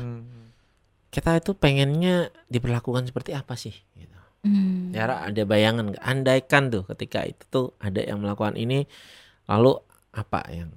[1.07, 3.74] kita itu pengennya diperlakukan seperti apa sih.
[4.46, 4.94] Hmm.
[4.94, 6.03] Yara ada bayangan nggak?
[6.03, 8.86] Andaikan tuh ketika itu tuh ada yang melakukan ini,
[9.50, 9.77] lalu
[10.13, 10.72] apa yang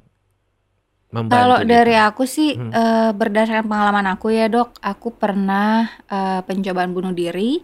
[1.11, 1.37] membantu?
[1.37, 1.71] Kalau kita?
[1.71, 2.73] dari aku sih Hmm.
[2.73, 7.61] eh, berdasarkan pengalaman aku ya dok, aku pernah eh, pencobaan bunuh diri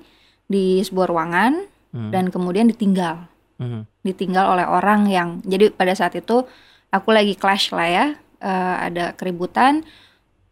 [0.46, 1.52] di sebuah ruangan
[1.96, 3.24] Hmm, dan kemudian ditinggal,
[3.56, 6.44] hmm, ditinggal oleh orang yang jadi pada saat itu
[6.92, 8.06] aku lagi clash lah ya,
[8.44, 9.80] eh, ada keributan,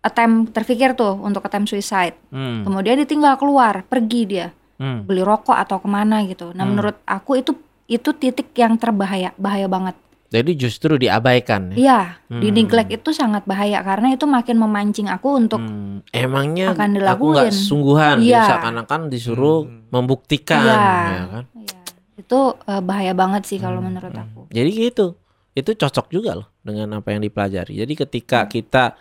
[0.00, 4.48] attempt terpikir tuh untuk attempt suicide, hmm, kemudian ditinggal keluar, pergi dia
[4.84, 5.08] hmm.
[5.08, 6.52] beli rokok atau ke mana gitu.
[6.52, 6.76] Nah Hmm.
[6.76, 7.56] menurut aku itu
[7.88, 9.96] itu titik yang terbahaya, bahaya banget.
[10.34, 11.76] Jadi justru diabaikan ya.
[11.78, 12.00] Iya,
[12.42, 12.56] di Hmm.
[12.58, 17.50] neglect itu sangat bahaya karena itu makin memancing aku untuk Hmm, Emangnya akan aku nggak
[17.54, 18.42] sungguhan, Iya.
[18.42, 19.86] ya, seakan-akan disuruh Hmm.
[19.94, 20.82] membuktikan, Iya.
[21.06, 21.44] ya kan?
[21.54, 21.80] Iya,
[22.18, 24.24] itu eh, bahaya banget sih kalau Hmm, menurut hmm.
[24.26, 24.40] aku.
[24.50, 25.06] Jadi gitu,
[25.54, 27.78] itu cocok juga loh dengan apa yang dipelajari.
[27.78, 28.98] Jadi ketika kita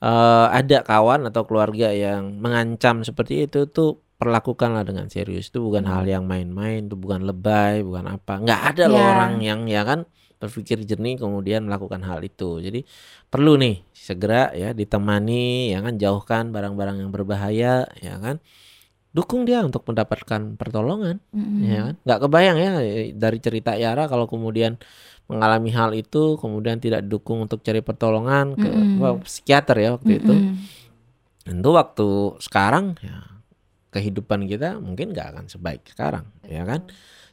[0.00, 5.48] eh, ada kawan atau keluarga yang mengancam seperti itu tuh perlakukanlah dengan serius.
[5.48, 8.44] Itu bukan hal yang main-main, itu bukan lebay, bukan apa.
[8.44, 9.08] Nggak ada loh Iya.
[9.16, 10.04] orang yang ya kan
[10.36, 12.60] berpikir jernih kemudian melakukan hal itu.
[12.60, 12.84] Jadi
[13.26, 18.38] perlu nih segera ya ditemani ya kan jauhkan barang-barang yang berbahaya ya kan.
[19.10, 21.66] Dukung dia untuk mendapatkan pertolongan Mm-mm.
[21.66, 22.70] ya kan nggak kebayang ya
[23.18, 24.78] dari cerita Yara kalau kemudian
[25.26, 28.70] mengalami hal itu kemudian tidak didukung untuk cari pertolongan ke
[29.02, 30.54] wah, psikiater ya waktu itu Mm-mm.
[31.42, 33.39] tentu waktu sekarang ya
[33.90, 36.86] kehidupan kita mungkin nggak akan sebaik sekarang ya kan?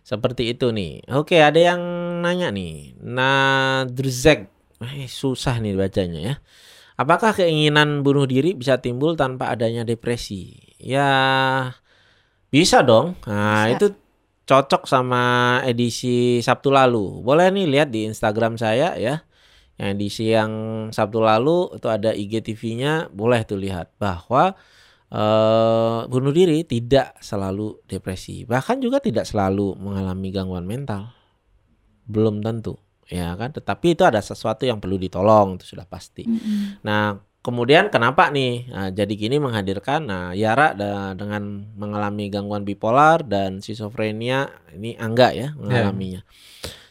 [0.07, 1.03] Seperti itu nih.
[1.13, 1.81] Oke ada yang
[2.23, 2.95] nanya nih.
[3.03, 4.47] Nadrzek.
[4.79, 6.35] Eh, susah nih bacanya ya.
[6.97, 10.57] Apakah keinginan bunuh diri bisa timbul tanpa adanya depresi?
[10.81, 11.09] Ya
[12.49, 13.19] bisa dong.
[13.29, 13.73] Nah Bisa.
[13.77, 13.87] itu
[14.47, 15.23] cocok sama
[15.67, 17.19] edisi Sabtu lalu.
[17.21, 19.27] Boleh nih lihat di Instagram saya ya.
[19.77, 20.51] Yang edisi yang
[20.89, 24.57] Sabtu lalu itu ada IGTV-nya boleh tuh lihat bahwa
[25.07, 31.15] eh bunuh diri tidak selalu depresi bahkan juga tidak selalu mengalami gangguan mental
[32.11, 32.75] belum tentu
[33.07, 36.27] ya kan tetapi itu ada sesuatu yang perlu ditolong itu sudah pasti.
[36.83, 38.67] Nah, kemudian kenapa nih?
[38.67, 45.31] Nah, jadi gini menghadirkan nah Yara da- dengan mengalami gangguan bipolar dan schizophrenia ini Angga
[45.31, 46.27] ya mengalaminya.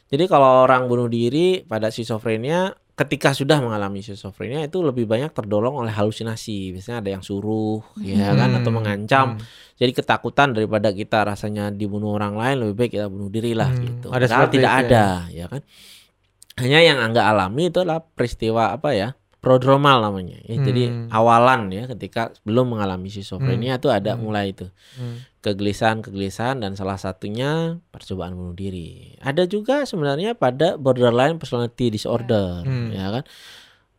[0.08, 5.76] Jadi kalau orang bunuh diri pada schizophrenia ketika sudah mengalami schizophrenia itu lebih banyak terdolong
[5.76, 6.72] oleh halusinasi.
[6.72, 9.26] Biasanya ada yang suruh ya kan atau Hmm, mengancam.
[9.36, 9.44] hmm.
[9.76, 13.84] Jadi ketakutan daripada kita rasanya dibunuh orang lain lebih baik kita bunuh diri lah Hmm,
[13.84, 14.06] gitu.
[14.08, 14.88] ada Padahal tidak itu ya.
[14.88, 15.60] ada ya kan.
[16.56, 19.12] Hanya yang Angga alami itu adalah peristiwa apa ya?
[19.46, 20.42] Prodromal namanya.
[20.42, 21.06] Ya, Jadi Hmm.
[21.06, 24.26] awalan ya ketika belum mengalami schizophrenia itu ada Hmm.
[24.26, 24.66] mulai itu
[24.98, 25.22] Hmm.
[25.38, 29.14] kegelisahan-kegelisahan dan salah satunya percobaan bunuh diri.
[29.18, 32.90] Ada juga sebenarnya pada borderline personality disorder Hmm.
[32.90, 33.24] ya kan.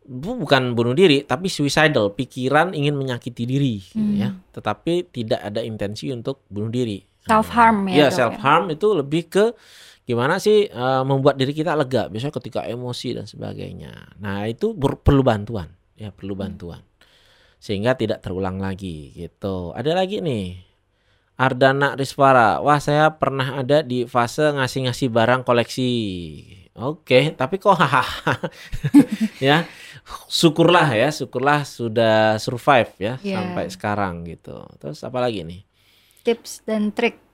[0.03, 4.15] Bu- Bukan bunuh diri tapi suicidal, pikiran ingin menyakiti diri gitu Hmm.
[4.17, 4.29] ya.
[4.51, 7.03] Tetapi tidak ada intensi untuk bunuh diri.
[7.23, 8.07] Self harm Iya, ya.
[8.07, 9.45] dok, self harm itu lebih ke
[10.07, 14.15] gimana sih eh, membuat diri kita lega, biasanya ketika emosi dan sebagainya.
[14.17, 16.79] Nah, itu perlu bantuan ya perlu bantuan
[17.57, 19.73] sehingga tidak terulang lagi gitu.
[19.73, 20.61] Ada lagi nih
[21.35, 25.91] Ardana Riswara, wah saya pernah ada di fase ngasih-ngasih barang koleksi.
[26.77, 28.37] Oke, tapi kok hahaha
[29.41, 29.65] ya
[30.29, 33.41] syukurlah ya, syukurlah sudah survive ya Iya.
[33.41, 34.61] sampai sekarang gitu.
[34.77, 35.61] Terus apa lagi nih?
[36.21, 37.26] Tips dan trik.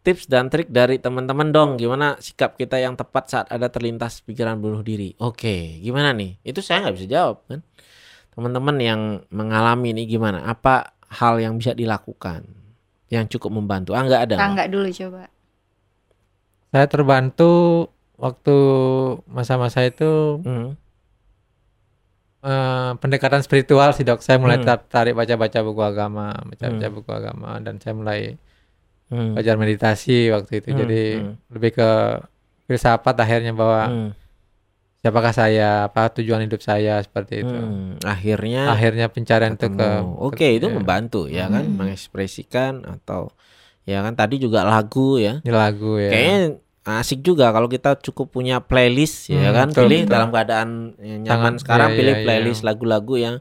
[0.00, 4.56] Tips dan trik dari teman-teman dong, gimana sikap kita yang tepat saat ada terlintas pikiran
[4.56, 5.12] bunuh diri?
[5.20, 6.40] Oke, gimana nih?
[6.40, 7.60] Itu saya nggak bisa jawab kan.
[8.32, 10.40] Teman-teman yang mengalami ini gimana?
[10.48, 12.48] Apa hal yang bisa dilakukan
[13.12, 13.92] yang cukup membantu?
[13.92, 14.34] Ah nggak ada.
[14.40, 14.68] nggak?
[14.72, 15.28] Dulu coba.
[16.72, 17.52] Saya terbantu
[18.16, 18.56] waktu
[19.28, 20.80] masa-masa itu Hmm.
[22.40, 24.24] eh, pendekatan spiritual sih dok.
[24.24, 24.64] Saya mulai Hmm.
[24.64, 26.96] tertarik baca-baca buku agama, baca-baca Hmm.
[26.96, 28.40] buku agama dan saya mulai
[29.10, 29.34] Hmm.
[29.34, 30.68] belajar meditasi waktu itu.
[30.70, 31.32] Hmm, Jadi hmm.
[31.50, 31.90] lebih ke
[32.64, 34.10] filsafat akhirnya bahwa Hmm.
[34.96, 37.50] siapakah saya, apa tujuan hidup saya seperti itu.
[37.50, 37.98] Hmm.
[38.00, 40.12] Akhirnya Akhirnya pencarian itu ke ketemu.
[40.20, 41.76] Oke, itu ya, membantu ya kan, Hmm.
[41.76, 43.32] mengekspresikan atau
[43.82, 45.40] ya kan tadi juga lagu ya.
[45.40, 46.10] ini lagu ya.
[46.10, 46.38] Kayaknya
[46.80, 50.12] asik juga kalau kita cukup punya playlist ya Hmm, kan, betul, pilih betul.
[50.12, 52.24] dalam keadaan ya, nyaman Sangat- sekarang iya, pilih iya, iya.
[52.24, 53.34] playlist lagu-lagu yang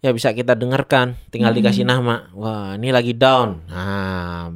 [0.00, 1.58] ya bisa kita dengarkan, tinggal Hmm.
[1.60, 2.30] dikasih nama.
[2.32, 3.66] Wah, ini lagi down.
[3.66, 4.48] Nah,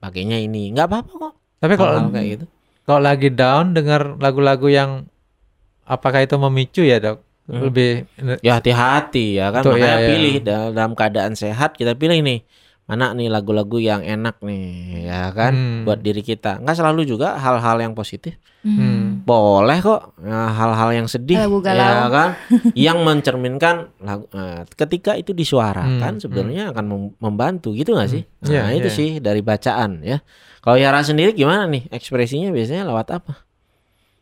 [0.00, 0.72] pakainya ini.
[0.72, 1.32] nggak apa-apa kok.
[1.60, 2.44] Tapi kalau kayak gitu.
[2.88, 4.90] kalau lagi down dengar lagu-lagu yang
[5.84, 7.18] apakah itu memicu ya dok?
[7.50, 7.66] Hmm.
[7.66, 8.06] Lebih
[8.46, 10.08] Ya hati-hati ya kan, Betul, makanya iya, iya.
[10.14, 12.40] pilih dal- dalam keadaan sehat kita pilih nih
[12.90, 14.66] mana nih lagu-lagu yang enak nih
[15.06, 15.82] ya kan Hmm.
[15.86, 16.58] buat diri kita.
[16.58, 18.34] Nggak selalu juga hal-hal yang positif.
[18.60, 19.22] Hmm.
[19.22, 21.80] Boleh kok ya, hal-hal yang sedih Lagu galau.
[21.80, 22.30] ya kan
[22.74, 28.26] yang mencerminkan lagu eh, ketika itu disuarakan Hmm, sebenarnya akan mem- membantu gitu nggak sih?
[28.42, 28.50] Hmm.
[28.50, 28.98] Iya, Nah, itu iya.
[28.98, 30.18] sih dari bacaan ya.
[30.60, 33.32] Kalau Yara sendiri gimana nih ekspresinya biasanya lewat apa?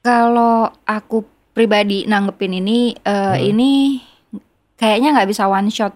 [0.00, 3.42] Kalau aku pribadi nanggepin ini, eh, Hmm.
[3.42, 3.70] ini
[4.74, 5.90] kayaknya nggak bisa one shot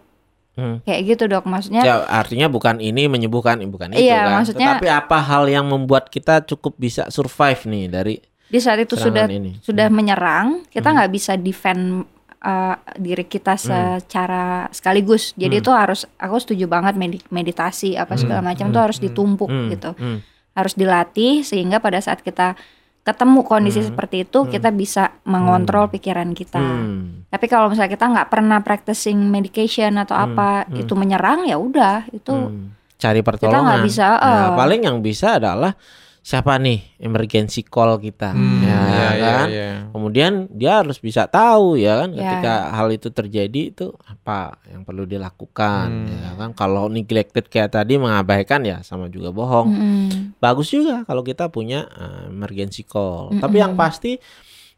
[0.52, 0.84] Hmm.
[0.84, 1.44] kayak gitu dok.
[1.44, 4.32] Maksudnya Ya artinya bukan ini menyembuhkan bukan itu Iya, kan.
[4.36, 8.14] maksudnya- Tetapi apa hal yang membuat kita cukup bisa survive nih dari
[8.46, 9.56] di saat itu sudah ini?
[9.58, 10.96] sudah menyerang, kita Hmm.
[10.98, 12.04] nggak bisa defend
[12.38, 15.30] uh, diri kita secara sekaligus.
[15.34, 15.62] Jadi Hmm.
[15.62, 18.50] itu harus aku setuju banget medi- meditasi apa segala Hmm.
[18.50, 18.72] macam Hmm.
[18.72, 19.04] itu harus Hmm.
[19.06, 19.90] ditumpuk Hmm, gitu.
[19.94, 20.18] hmm,
[20.52, 22.58] Harus dilatih sehingga pada saat kita
[23.02, 23.88] ketemu kondisi Hmm.
[23.90, 24.50] seperti itu Hmm.
[24.50, 26.58] kita bisa mengontrol pikiran kita.
[26.58, 27.26] hmm.
[27.28, 30.26] Tapi kalau misalnya kita nggak pernah practicing medication atau Hmm.
[30.30, 30.78] apa Hmm.
[30.78, 32.70] itu menyerang ya udah itu Hmm.
[32.94, 33.66] cari pertolongan.
[33.66, 34.54] nggak bisa, Nah, eh.
[34.54, 35.74] paling yang bisa adalah
[36.22, 39.46] siapa nih emergency call kita, Hmm, ya iya, iya, kan?
[39.50, 39.70] iya.
[39.90, 42.22] Kemudian dia harus bisa tahu ya kan Ya.
[42.22, 46.14] ketika hal itu terjadi itu apa yang perlu dilakukan Hmm.
[46.14, 46.50] ya kan.
[46.54, 49.68] Kalau neglected kayak tadi mengabaikan ya sama juga bohong.
[49.68, 50.08] Mm-mm.
[50.38, 53.34] Bagus juga kalau kita punya uh, emergency call.
[53.34, 53.42] Mm-mm.
[53.42, 54.22] Tapi yang pasti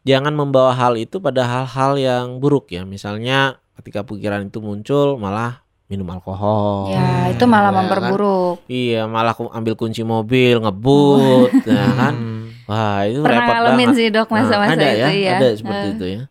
[0.01, 2.85] jangan membawa hal itu pada hal-hal yang buruk ya.
[2.85, 6.89] Misalnya ketika pikiran itu muncul malah minum alkohol.
[6.89, 7.77] ya itu malah ya kan?
[7.79, 8.55] memperburuk.
[8.65, 12.13] Iya, malah ku- ambil kunci mobil, ngebut, ya kan?
[12.65, 13.95] Wah, itu Pernah repot ngalamin banget.
[13.95, 15.37] sih dok masa-masa Nah, ada itu ya, ya.
[15.37, 15.91] ada seperti Eh.
[15.91, 16.21] itu ya.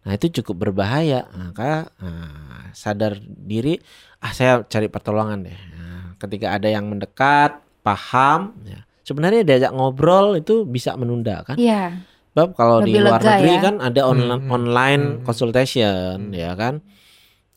[0.00, 1.20] Nah, itu cukup berbahaya.
[1.28, 3.82] Maka nah, sadar diri,
[4.18, 5.58] ah saya cari pertolongan deh.
[5.72, 8.86] Nah, ketika ada yang mendekat, paham, ya.
[9.00, 11.58] Sebenarnya diajak ngobrol itu bisa menunda kan?
[11.58, 11.98] Iya.
[12.30, 13.60] Sebab kalau di Lebih luar lega negeri ya.
[13.60, 15.20] kan ada online Hmm, hmm, online hmm.
[15.20, 16.32] consultation Hmm.
[16.32, 16.78] ya kan.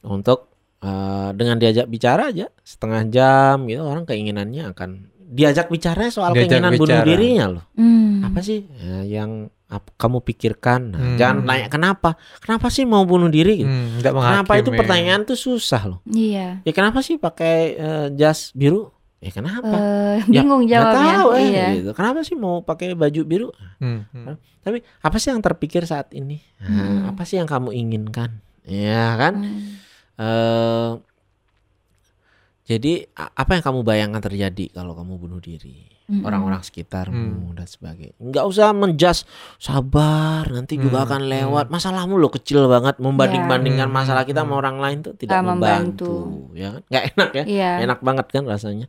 [0.01, 0.52] Untuk
[0.83, 4.89] eh, dengan diajak bicara aja setengah jam gitu orang keinginannya akan
[5.25, 7.07] diajak bicara soal Diajak keinginan bunuh bicara.
[7.07, 7.63] dirinya loh.
[7.73, 8.21] Hmm.
[8.21, 9.31] Apa sih ya, yang
[9.65, 10.81] ap- kamu pikirkan?
[10.89, 11.17] Nah, Hmm.
[11.17, 12.09] Jangan nanya kenapa.
[12.37, 13.67] Kenapa sih mau bunuh diri gitu?
[13.67, 14.21] Hmm, Kenapa
[14.53, 14.77] itu menghakimi.
[14.77, 15.99] pertanyaan tuh susah loh.
[16.05, 16.61] Iya.
[16.61, 18.93] Ya kenapa sih pakai eh, jas biru?
[19.17, 19.73] Ya kenapa?
[20.19, 21.13] Ya, bingung Nggak jawabnya.
[21.15, 21.67] tahu eh, iya.
[21.73, 21.89] gitu.
[21.93, 23.49] Kenapa sih mau pakai baju biru?
[23.79, 24.35] Hmm, hmm.
[24.59, 26.43] Tapi apa sih yang terpikir saat ini?
[26.59, 27.09] Nah, Hmm.
[27.09, 28.37] Apa sih yang kamu inginkan?
[28.61, 29.41] Ya kan?
[29.41, 29.81] Hmm.
[30.15, 30.91] Eh
[32.63, 35.91] jadi apa yang kamu bayangkan terjadi kalau kamu bunuh diri?
[36.03, 36.23] Mm-mm.
[36.23, 37.55] Orang-orang sekitarmu Hmm.
[37.55, 38.15] dan sebagainya.
[38.19, 39.23] Nggak usah menjas
[39.55, 41.65] sabar, nanti juga Hmm, akan lewat.
[41.67, 43.91] Masalahmu lo kecil banget membanding-bandingkan Ya.
[43.93, 46.11] masalah kita Hmm, sama orang lain tuh tidak Nggak membantu.
[46.11, 46.55] membantu.
[46.55, 46.81] ya kan?
[46.87, 47.43] Nggak enak ya?
[47.45, 47.71] Iya.
[47.83, 48.87] Enak banget kan rasanya.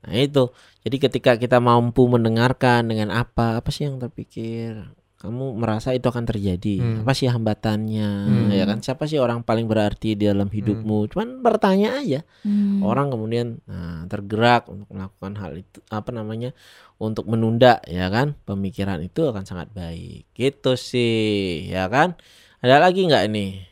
[0.00, 0.44] Nah, itu.
[0.80, 4.76] Jadi ketika kita mampu mendengarkan dengan apa, apa sih yang terpikir?
[5.16, 6.76] Kamu merasa itu akan terjadi.
[6.76, 7.00] Hmm.
[7.00, 8.10] Apa sih hambatannya?
[8.28, 8.48] Hmm.
[8.52, 8.84] Ya kan?
[8.84, 11.08] Siapa sih orang paling berarti di dalam hidupmu?
[11.08, 12.20] Cuman bertanya aja.
[12.44, 12.84] Hmm.
[12.84, 16.52] Orang kemudian nah, tergerak untuk melakukan hal itu apa namanya?
[17.00, 18.36] Untuk menunda ya kan?
[18.44, 20.28] Pemikiran itu akan sangat baik.
[20.36, 22.20] Gitu sih, ya kan?
[22.60, 23.64] Ada lagi nggak ini?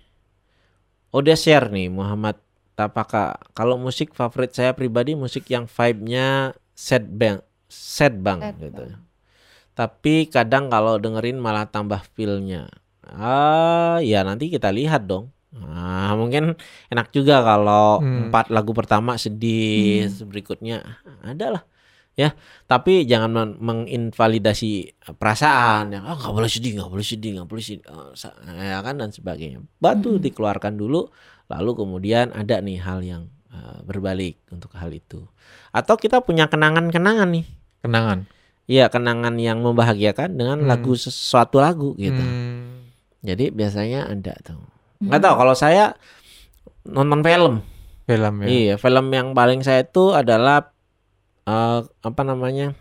[1.13, 2.41] Udah share nih Muhammad
[2.73, 3.37] Tapaka.
[3.53, 7.39] Kalau musik favorit saya pribadi musik yang vibe-nya sad bang,
[7.71, 8.83] sad bang Sad gitu.
[8.83, 9.04] bang.
[9.75, 12.71] Tapi kadang kalau dengerin malah tambah feel-nya.
[13.05, 15.35] Ah, ya nanti kita lihat dong.
[15.55, 16.59] Nah, mungkin
[16.91, 18.31] enak juga kalau Hmm.
[18.31, 20.83] empat lagu pertama sedih, terus berikutnya
[21.23, 21.63] ada lah.
[22.15, 22.39] Ya,
[22.71, 27.65] tapi jangan men- menginvalidasi perasaan yang ah nggak boleh sedih, nggak boleh sedih, nggak boleh
[27.67, 28.15] sedih, Oh,
[28.55, 29.67] ya kan dan sebagainya.
[29.83, 31.11] Batu dikeluarkan dulu,
[31.51, 35.27] lalu kemudian ada nih hal yang eh, berbalik untuk hal itu.
[35.75, 37.47] Atau kita punya kenangan-kenangan nih.
[37.83, 38.31] Kenangan.
[38.65, 40.69] Iya, kenangan yang membahagiakan dengan Hmm.
[40.69, 42.17] lagu sesuatu lagu gitu.
[42.17, 42.89] Hmm.
[43.21, 44.61] Jadi biasanya ada tuh.
[45.01, 45.97] Nggak tahu kalau saya
[46.83, 47.61] nonton film.
[48.05, 48.47] Film ya.
[48.47, 50.73] Iya, film yang paling saya itu adalah
[51.45, 52.73] eh, apa namanya?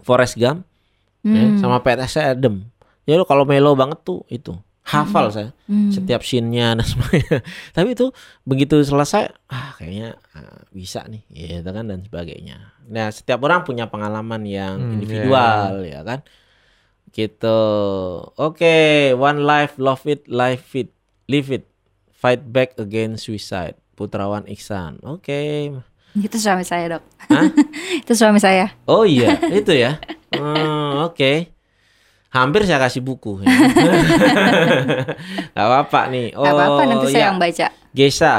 [0.00, 0.64] Forrest Gump
[1.20, 1.60] ya, Hmm.
[1.60, 2.64] sama PTS Adam.
[3.04, 4.56] Jadi kalau melo banget tuh itu.
[4.84, 5.88] Hafal saya Hmm.
[5.88, 7.40] setiap scene-nya dan sebagainya.
[7.76, 8.12] Tapi itu
[8.44, 12.76] begitu selesai, ah kayaknya ah, bisa nih, gitu kan dan sebagainya.
[12.92, 16.20] Nah, setiap orang punya pengalaman yang Hmm, individual ya kan.
[17.10, 17.60] Gitu.
[18.36, 18.74] Oke,
[19.14, 20.90] one life, love it, live it,
[21.30, 21.64] live it,
[22.10, 23.78] fight back against suicide.
[23.94, 24.98] Putrawan Iksan.
[25.06, 25.70] Oke.
[26.12, 27.02] Itu suami saya, Dok.
[27.30, 27.48] Hah?
[28.02, 28.74] itu suami saya.
[28.84, 30.02] Oh iya, itu ya.
[30.34, 31.53] Hmm, Oke.
[32.34, 33.38] Hampir saya kasih buku.
[33.44, 33.54] Ya.
[35.54, 36.34] Gak apa-apa nih.
[36.34, 37.28] Oh, Gak apa-apa nanti saya iya.
[37.30, 37.66] yang baca.
[37.94, 38.34] Gesa,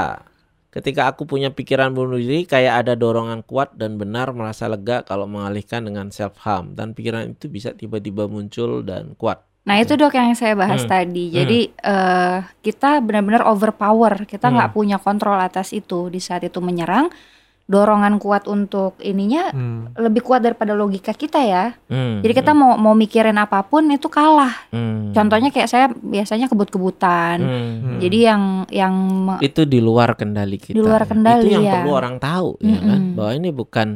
[0.69, 5.23] ketika aku punya pikiran bunuh diri, kayak ada dorongan kuat dan benar merasa lega kalau
[5.25, 9.39] mengalihkan dengan self harm dan pikiran itu bisa tiba-tiba muncul dan kuat.
[9.65, 10.91] Nah itu dok yang saya bahas Hmm.
[10.91, 11.33] tadi.
[11.33, 14.29] Jadi eh, kita benar-benar overpower.
[14.29, 14.59] Kita Hmm.
[14.59, 17.09] nggak punya kontrol atas itu di saat itu menyerang.
[17.65, 19.89] Dorongan kuat untuk ininya Hmm.
[19.95, 21.73] lebih kuat daripada logika kita ya.
[21.87, 24.69] Hmm, Jadi kita mau mau mikirin apa pun itu kalah.
[24.69, 27.41] hmm, Contohnya kayak saya biasanya kebut-kebutan.
[27.41, 27.97] hmm, Hmm.
[27.97, 28.93] Jadi yang yang
[29.39, 30.71] itu di luar kendali kita.
[30.71, 31.07] Di luar ya.
[31.07, 31.73] kendali, Itu yang ya.
[31.75, 33.15] perlu orang tahu ya kan, Mm-mm.
[33.15, 33.87] bahwa ini bukan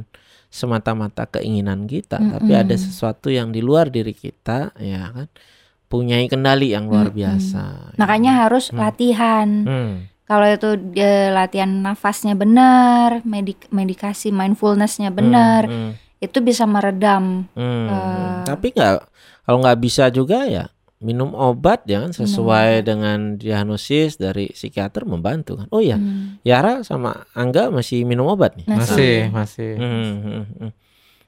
[0.49, 2.63] semata-mata keinginan kita, tapi Mm-mm.
[2.63, 5.29] ada sesuatu yang di luar diri kita, ya kan,
[5.85, 7.21] punyai kendali yang luar Mm-mm.
[7.21, 7.63] biasa.
[7.87, 7.97] ya.
[7.97, 8.81] makanya harus Hmm.
[8.81, 9.49] latihan.
[9.61, 9.93] Hmm,
[10.29, 15.91] Kalau itu dia latihan nafasnya benar, medik medikasi mindfulnessnya benar, hmm, hmm.
[16.21, 17.49] itu bisa meredam.
[17.57, 18.45] Hmm, Eh.
[18.45, 19.09] tapi nggak
[19.41, 20.69] kalau nggak bisa juga ya
[21.01, 22.85] minum obat ya kan sesuai obat.
[22.85, 25.67] dengan diagnosis dari psikiater membantu kan.
[25.73, 26.37] Oh iya, Hmm.
[26.45, 28.69] Yara sama Angga masih minum obat nih.
[28.69, 29.81] Masih, masih.
[29.81, 30.71] Hmm, hmm, hmm.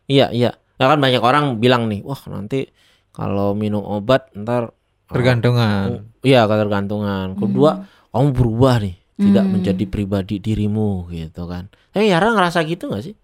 [0.05, 0.51] Iya iya.
[0.77, 2.69] Nah, kan banyak orang bilang nih, wah nanti
[3.15, 6.05] kalau minum obat ntar uh, Tergantungan.
[6.21, 7.33] Iya ketergantungan.
[7.33, 9.51] Kedua kamu berubah nih, tidak Hmm.
[9.51, 11.67] menjadi pribadi dirimu gitu kan.
[11.91, 13.15] Eh Yara ngerasa gitu nggak sih?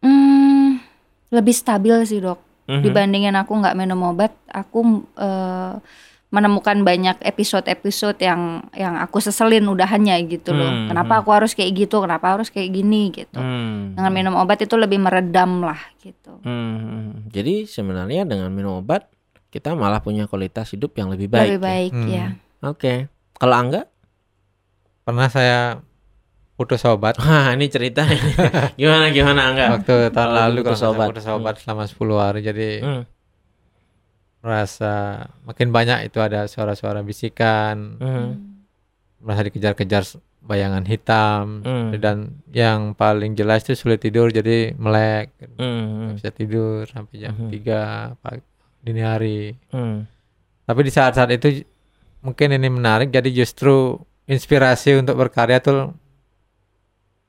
[0.00, 0.80] Hmm,
[1.30, 2.40] lebih stabil sih dok.
[2.64, 2.80] Mhm.
[2.80, 4.80] Dibandingin aku nggak minum obat, aku
[5.14, 5.74] eh,
[6.30, 10.66] menemukan banyak episode-episode yang yang aku seselin udahannya gitu loh.
[10.66, 12.02] Hmm, Kenapa aku harus kayak gitu?
[12.02, 13.38] Kenapa harus kayak gini gitu?
[13.38, 13.94] Hmm.
[13.94, 16.42] Dengan minum obat itu lebih meredam lah gitu.
[16.42, 19.06] Hmm, Jadi sebenarnya dengan minum obat
[19.48, 21.46] kita malah punya kualitas hidup yang lebih baik.
[21.46, 22.08] lebih baik Hmm.
[22.10, 22.26] ya.
[22.64, 23.06] Oke.
[23.34, 23.82] Kalau Angga?
[25.02, 25.58] Pernah saya
[26.54, 28.30] putus obat Wah, ini cerita ini.
[28.80, 29.66] gimana gimana Angga?
[29.74, 30.96] waktu tahun lalu putus kalau obat.
[30.96, 31.08] obat.
[31.10, 33.02] putus obat selama 10 hari jadi Hmm.
[34.38, 34.94] merasa
[35.42, 38.30] makin banyak itu ada suara-suara bisikan, Hmm.
[39.18, 40.04] merasa dikejar-kejar
[40.40, 41.96] bayangan hitam Hmm.
[41.96, 42.16] dan
[42.50, 46.12] yang paling jelas itu sulit tidur jadi melek, Hmm.
[46.12, 47.48] bisa tidur sampai jam Mhm.
[47.50, 47.80] 3
[48.16, 48.44] pagi
[48.78, 49.56] dini hari.
[49.70, 50.04] Hmm.
[50.62, 51.64] Tapi di saat-saat itu
[52.24, 55.92] mungkin ini menarik jadi justru inspirasi untuk berkarya tuh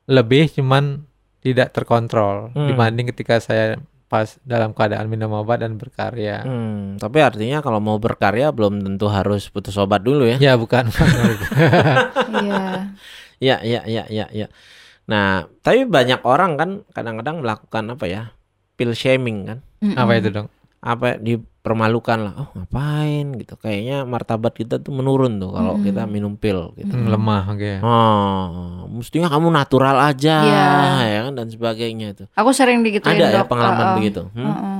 [0.07, 1.03] lebih cuman
[1.41, 2.71] tidak terkontrol Hmm.
[2.71, 6.45] dibanding ketika saya pas dalam keadaan minum obat dan berkarya.
[6.45, 10.37] Hmm, Tapi artinya kalau mau berkarya belum tentu harus putus obat dulu ya.
[10.37, 10.87] Ya bukan.
[12.35, 12.93] Iya.
[13.35, 14.47] Iya, iya, iya, iya, iya.
[15.05, 18.21] Nah, tapi banyak orang kan kadang-kadang melakukan apa ya?
[18.75, 19.57] Pill shaming kan.
[19.83, 19.97] Mm-mm.
[19.97, 20.47] Apa itu dong?
[20.79, 21.19] Apa
[21.65, 22.33] dipermalukan lah.
[22.37, 23.57] Oh, ngapain gitu.
[23.57, 25.83] Kayaknya martabat kita tuh menurun tuh kalau Mm-mm.
[25.83, 26.93] kita minum pil gitu.
[26.93, 27.71] Hmm, lemah oke.
[27.81, 28.45] Oh,
[28.87, 30.69] mestinya kamu natural aja Iya.
[31.03, 32.23] ya kan dan sebagainya itu.
[32.31, 33.49] Aku sering digituin Ada ya dok.
[33.49, 33.97] pengalaman Uh-uh.
[33.97, 34.21] begitu.
[34.29, 34.45] Hmm?
[34.45, 34.79] Uh-uh.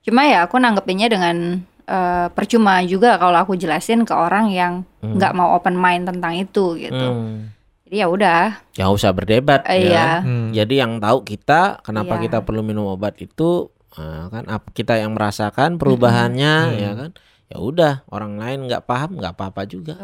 [0.00, 1.36] Cuma ya aku nanggepinnya dengan
[1.84, 5.18] eh, percuma juga kalau aku jelasin ke orang yang Hmm.
[5.18, 6.94] nggak mau open mind tentang itu gitu.
[7.10, 7.52] Hmm.
[7.84, 8.56] Jadi ya udah.
[8.72, 9.84] Ya usah berdebat Eh, ya.
[9.84, 10.08] iya.
[10.20, 10.48] Hmm.
[10.48, 12.22] Jadi yang tahu kita kenapa Iya.
[12.22, 16.76] kita perlu minum obat itu eh, kan kita yang merasakan perubahannya Hmm.
[16.76, 17.10] ya kan.
[17.46, 19.94] Ya udah, orang lain nggak paham nggak apa-apa juga.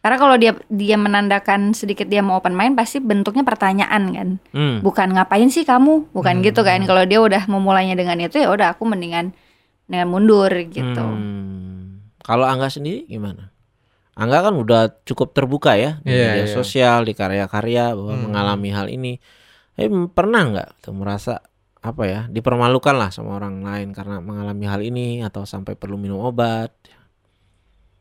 [0.00, 4.28] Karena kalau dia dia menandakan sedikit dia mau open mind pasti bentuknya pertanyaan kan.
[4.54, 4.78] Hmm.
[4.80, 6.14] Bukan ngapain sih kamu?
[6.14, 6.44] Bukan Hmm.
[6.46, 6.78] gitu kan.
[6.82, 9.34] Kalau dia udah memulainya dengan itu ya udah aku mendingan
[9.84, 11.02] dengan mundur gitu.
[11.02, 12.06] Hmm.
[12.22, 13.50] Kalau Angga sendiri gimana?
[14.16, 16.54] Angga kan udah cukup terbuka ya di Iya, media iya.
[16.54, 18.22] sosial, di karya-karya bahwa Hmm.
[18.30, 19.18] mengalami hal ini.
[19.74, 21.42] Eh pernah nggak tuh merasa
[21.86, 26.18] apa ya dipermalukan lah sama orang lain karena mengalami hal ini atau sampai perlu minum
[26.20, 26.74] obat?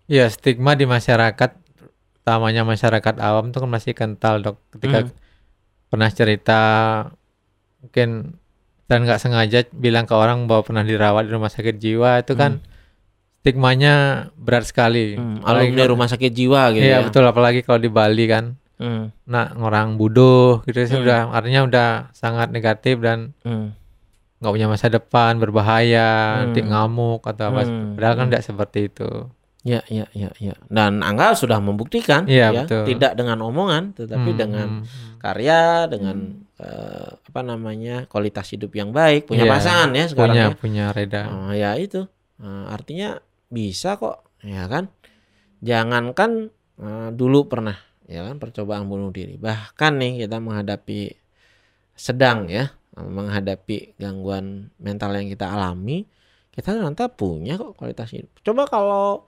[0.05, 1.61] Ya stigma di masyarakat
[2.19, 5.13] utamanya masyarakat awam tuh kan masih kental dok ketika Hmm.
[5.87, 6.61] pernah cerita
[7.79, 8.37] mungkin
[8.85, 12.61] dan nggak sengaja bilang ke orang bahwa pernah dirawat di rumah sakit jiwa itu kan
[13.39, 13.93] stigmanya
[14.35, 17.05] berat sekali Hmm, alumni rumah sakit jiwa gitu iya ya.
[17.05, 21.07] betul apalagi kalau di Bali kan Hmm, nah orang bodoh gitu sih Hmm.
[21.07, 23.71] udah artinya udah sangat negatif dan hmm,
[24.43, 26.69] nggak punya masa depan berbahaya nanti Hmm.
[26.69, 27.95] ngamuk atau apa Hmm.
[27.95, 28.31] padahal kan Hmm.
[28.31, 29.09] tidak seperti itu
[29.65, 30.53] Ya, ya, ya, ya.
[30.69, 32.85] Dan Angga sudah membuktikan, Iya, ya, betul.
[32.85, 36.17] tidak dengan omongan, tetapi Hmm, dengan hmm, karya, dengan
[36.61, 40.53] eh, apa namanya kualitas hidup yang baik, punya Iya, pasangan ya sekarang punya ya.
[40.53, 42.05] punya reda Oh, ya itu,
[42.37, 43.17] Eh, artinya
[43.49, 44.85] bisa kok, ya kan?
[45.65, 47.73] Jangankan eh, dulu pernah,
[48.05, 49.35] ya kan, percobaan bunuh diri.
[49.37, 51.13] Bahkan nih kita menghadapi
[51.95, 56.03] sedang ya, menghadapi gangguan mental yang kita alami,
[56.51, 58.31] kita ternyata punya kok kualitas hidup.
[58.43, 59.27] Coba kalau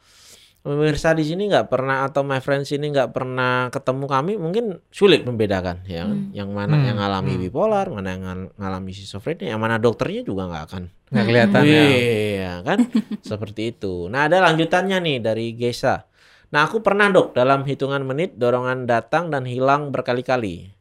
[0.62, 5.24] pemirsa di sini nggak pernah atau my friends ini nggak pernah ketemu kami, mungkin sulit
[5.24, 6.20] membedakan, ya kan?
[6.28, 6.36] Hmm.
[6.36, 7.42] Yang mana Hmm, yang alami hmm.
[7.48, 11.84] bipolar, mana yang ngal- ngalami schizofrenia, yang mana dokternya juga nggak akan nggak kelihatan ya
[11.88, 12.80] Iya kan
[13.32, 14.12] seperti itu.
[14.12, 16.04] Nah ada lanjutannya nih dari Gesa.
[16.48, 20.72] Nah aku pernah dok dalam hitungan menit dorongan datang dan hilang berkali-kali.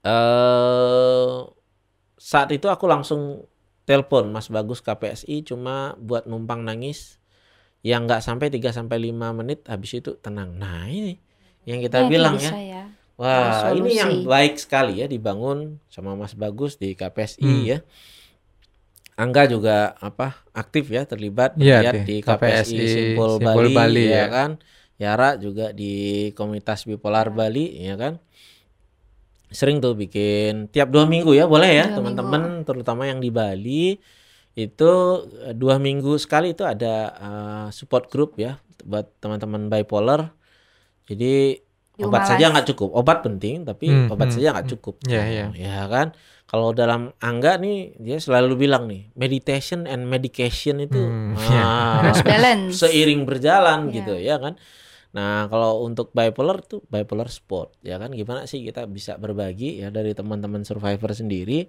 [0.00, 1.36] Eh
[2.20, 3.44] saat itu aku langsung
[3.88, 7.16] telepon Mas Bagus KPSI cuma buat numpang nangis
[7.80, 10.56] yang nggak sampai 3 sampai 5 menit habis itu tenang.
[10.56, 11.16] Nah ini
[11.64, 12.52] yang kita Ya, bilang ya.
[12.56, 12.82] ya.
[13.20, 17.64] Wah, ini yang baik sekali ya dibangun sama Mas Bagus di KPSI Hmm.
[17.68, 17.78] ya.
[19.20, 23.76] Angga juga apa aktif ya terlibat Iya, lihat di di KPSI, KPSI Simpul, Simpul Bali,
[23.76, 24.26] Bali, ya ya.
[24.32, 24.50] kan.
[25.00, 25.92] Yara juga di
[26.32, 28.16] komunitas bipolar Bali ya kan.
[29.52, 33.98] Sering tuh bikin tiap dua minggu ya boleh ya teman-teman terutama yang di Bali
[34.56, 34.90] itu
[35.46, 38.56] eh, dua minggu sekali itu ada eh, support group ya
[38.88, 40.32] buat teman-teman bipolar.
[41.10, 41.60] Jadi
[42.00, 42.30] Di obat Umalas.
[42.32, 42.88] saja nggak cukup.
[42.96, 44.74] Obat penting tapi Hmm, obat hmm, saja nggak hmm.
[44.74, 44.94] cukup.
[45.04, 45.46] Iya, Oh, iya.
[45.54, 46.08] Ya kan.
[46.44, 51.64] Kalau dalam Angga nih dia selalu bilang nih meditation and medication itu Hmm, ah, iya.
[52.02, 52.72] Harus balance.
[52.80, 53.94] seiring berjalan Iya.
[53.94, 54.56] gitu ya kan.
[55.10, 59.90] Nah, kalau untuk bipolar tuh bipolar sport ya kan gimana sih kita bisa berbagi ya
[59.90, 61.66] dari teman-teman survivor sendiri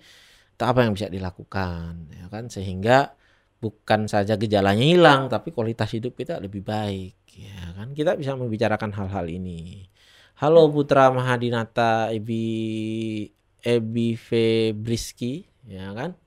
[0.56, 3.18] apa yang bisa dilakukan ya kan sehingga
[3.58, 8.94] bukan saja gejalanya hilang tapi kualitas hidup kita lebih baik ya kan kita bisa membicarakan
[8.94, 9.90] hal-hal ini.
[10.42, 13.30] Halo Putra Mahadinata Ebi
[13.62, 16.18] Ebi Febriski ya kan.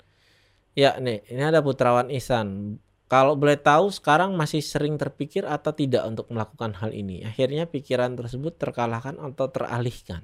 [0.78, 2.78] Ya nih ini ada Putrawan Ihsan
[3.10, 7.26] kalau boleh tahu sekarang masih sering terpikir atau tidak untuk melakukan hal ini.
[7.26, 10.22] Akhirnya pikiran tersebut terkalahkan atau teralihkan.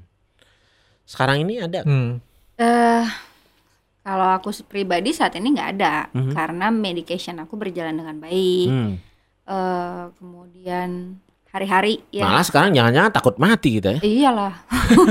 [1.03, 1.83] Sekarang ini ada.
[1.83, 2.23] Hmm.
[2.63, 3.07] Eh,
[4.07, 6.31] kalau aku pribadi saat ini nggak ada Mhm.
[6.31, 8.69] karena medication aku berjalan dengan baik.
[8.71, 8.95] Hmm.
[9.51, 11.19] Eh, kemudian
[11.51, 14.01] hari-hari ya Malah sekarang jangan-jangan takut mati gitu ya.
[14.01, 14.55] iyalah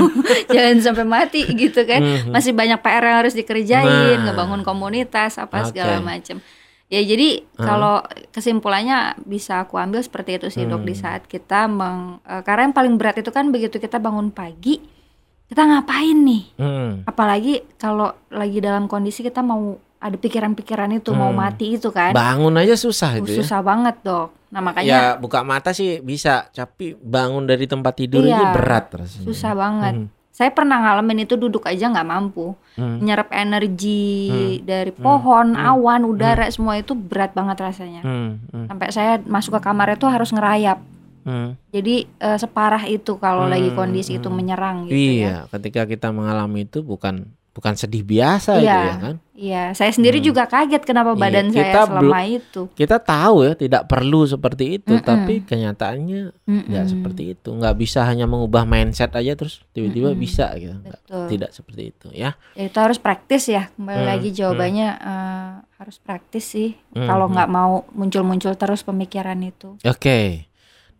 [0.48, 2.30] jangan sampai mati gitu kan Mhm.
[2.30, 4.24] masih banyak PR yang harus dikerjain Nah.
[4.26, 6.06] ngebangun komunitas apa segala Oke.
[6.06, 6.36] macam
[6.86, 7.62] ya jadi Hmm.
[7.62, 7.94] kalau
[8.30, 11.02] kesimpulannya bisa aku ambil seperti itu sih dok di Hmm.
[11.02, 14.80] saat kita meng eh, karena yang paling berat itu kan begitu kita bangun pagi
[15.46, 16.90] kita ngapain nih Hmm.
[17.04, 21.38] apalagi kalau lagi dalam kondisi kita mau ada pikiran-pikiran itu mau Hmm.
[21.38, 23.38] mati itu kan Bangun aja susah itu ya.
[23.38, 28.22] susah banget dok nah Ya makanya buka mata sih bisa, tapi bangun dari tempat tidur
[28.22, 29.26] Iya, itu berat rasanya.
[29.26, 30.08] susah banget Hmm.
[30.30, 32.98] saya pernah ngalamin itu duduk aja nggak mampu Hmm.
[32.98, 34.64] nyerap energi Hmm.
[34.64, 35.68] dari pohon, Hmm.
[35.68, 38.00] awan, udara semua itu berat banget rasanya.
[38.00, 38.42] Hmm.
[38.48, 38.66] Hmm.
[38.66, 40.78] Sampai saya masuk ke kamar itu harus ngerayap.
[41.20, 41.52] Hmm.
[41.68, 44.34] Jadi eh, separah itu kalau lagi Hmm, kondisi itu hmm.
[44.34, 45.36] menyerang gitu Iya, ya.
[45.50, 48.80] ketika kita mengalami itu bukan bukan sedih biasa itu Iya.
[48.80, 49.16] ya kan.
[49.32, 50.26] Iya, saya sendiri Hmm.
[50.26, 52.62] juga kaget kenapa Iya, badan kita saya selama itu.
[52.70, 55.02] Kita tahu ya tidak perlu seperti itu, Mm-mm.
[55.02, 56.92] tapi kenyataannya nggak Mm-mm.
[56.92, 61.26] seperti itu nggak bisa hanya mengubah mindset aja terus tiba-tiba bisa gitu Nggak- Betul.
[61.30, 63.72] tidak seperti itu ya Ya, itu harus praktis ya.
[63.72, 66.76] Kembali Hmm, lagi jawabannya eh, harus praktis sih.
[66.92, 67.32] Hmm, Kalau hmm.
[67.32, 69.80] nggak mau muncul-muncul terus pemikiran itu.
[69.80, 70.20] oke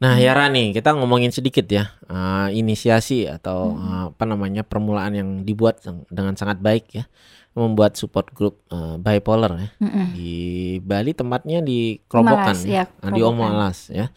[0.01, 0.25] nah Hmm.
[0.25, 3.85] Yara nih kita ngomongin sedikit ya eh, inisiasi atau Hmm.
[3.85, 7.05] eh, apa namanya permulaan yang dibuat dengan sangat baik ya
[7.53, 10.07] membuat support group eh, bipolar ya Mm-mm.
[10.15, 10.33] di
[10.81, 13.53] Bali tempatnya di Kerobokan ya, ya, Nah, di Kerobokan.
[13.53, 14.09] Omalas ya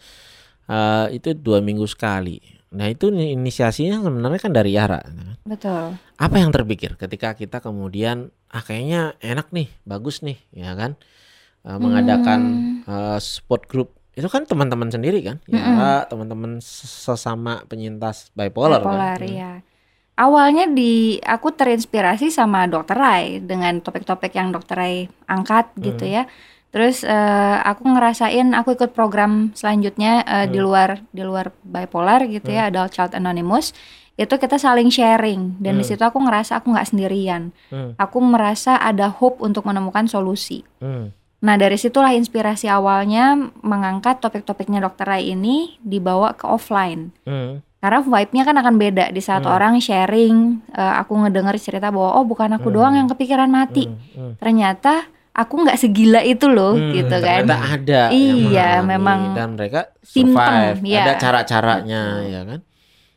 [0.64, 2.40] Eh, itu dua minggu sekali
[2.72, 4.98] nah itu inisiasinya sebenarnya kan dari Yara
[5.44, 5.94] Betul.
[6.16, 10.96] apa yang terpikir ketika kita kemudian ah kayaknya enak nih bagus nih ya kan
[11.60, 12.40] Eh, mengadakan
[12.84, 19.28] eh, support group itu kan teman-teman sendiri kan ya teman-teman sesama penyintas bipolar, bipolar kan
[19.28, 19.52] ya.
[20.14, 26.14] Awalnya di aku terinspirasi sama Dokter Rai dengan topik-topik yang Dokter Rai angkat gitu Hmm.
[26.14, 26.22] ya.
[26.70, 32.54] Terus eh, aku ngerasain aku ikut program selanjutnya eh, di luar di luar bipolar gitu
[32.54, 33.74] ya, Adult Child Anonymous.
[34.14, 37.50] Itu kita saling sharing dan di situ aku ngerasa aku nggak sendirian.
[37.74, 37.98] Hmm.
[37.98, 40.62] Aku merasa ada hope untuk menemukan solusi.
[40.78, 41.10] Hmm.
[41.44, 47.12] Nah dari situlah inspirasi awalnya mengangkat topik-topiknya Dokter Rai ini dibawa ke offline.
[47.28, 47.60] Hmm.
[47.78, 52.24] Karena vibe-nya kan akan beda di saat orang sharing, eh, aku ngedenger cerita bahwa oh
[52.24, 53.84] bukan aku doang yang kepikiran mati.
[54.16, 54.40] Hmm.
[54.40, 55.04] Ternyata
[55.36, 57.44] aku nggak segila itu loh, Hmm, gitu kan.
[57.44, 60.80] ternyata ada yang Iya, memang dan mereka survive.
[60.80, 61.04] ya.
[61.04, 62.60] Ada cara-caranya ya kan?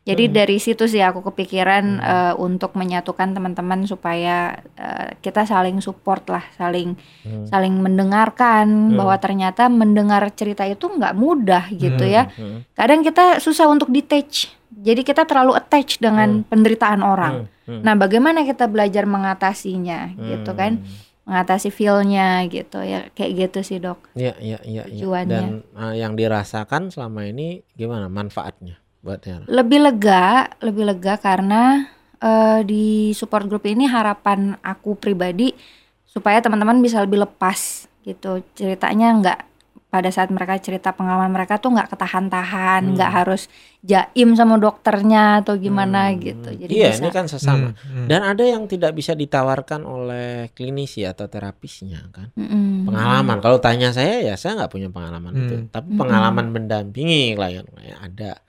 [0.08, 0.36] Jadi Hmm.
[0.40, 6.48] dari situ sih aku kepikiran eh, untuk menyatukan teman-teman supaya eh, kita saling support lah,
[6.56, 6.96] saling
[7.28, 7.44] Hmm.
[7.44, 12.32] saling mendengarkan bahwa ternyata mendengar cerita itu nggak mudah gitu ya.
[12.40, 12.64] Hmm.
[12.72, 14.48] Kadang kita susah untuk detach.
[14.72, 17.52] Jadi kita terlalu attach dengan penderitaan orang.
[17.68, 17.84] Hmm.
[17.84, 20.88] Nah, bagaimana kita belajar mengatasinya gitu kan?
[21.28, 23.12] Mengatasi feel-nya gitu ya.
[23.12, 24.16] Kayak gitu sih, Dok.
[24.16, 24.88] Iya, iya, iya.
[24.88, 25.28] Tujuannya.
[25.28, 29.48] Dan uh, yang dirasakan selama ini gimana manfaatnya buat Tiara?
[29.48, 31.88] Lebih lega, lebih lega karena
[32.20, 35.56] eh, di support group ini harapan aku pribadi
[36.04, 38.44] supaya teman-teman bisa lebih lepas gitu.
[38.52, 39.40] Ceritanya nggak
[39.88, 43.48] pada saat mereka cerita pengalaman mereka tuh nggak ketahan-tahan, nggak harus
[43.80, 46.52] jaim sama dokternya atau gimana gitu.
[46.52, 47.72] Jadi iya, bisa ini kan sesama.
[47.72, 48.08] Hmm, hmm.
[48.12, 52.36] Dan ada yang tidak bisa ditawarkan oleh klinisi atau terapisnya kan.
[52.36, 52.84] Mm-mm.
[52.84, 53.40] Pengalaman.
[53.40, 55.44] Kalau tanya saya ya saya nggak punya pengalaman Hmm.
[55.48, 55.56] itu.
[55.72, 58.44] Tapi pengalaman mendampingi klien klien ada.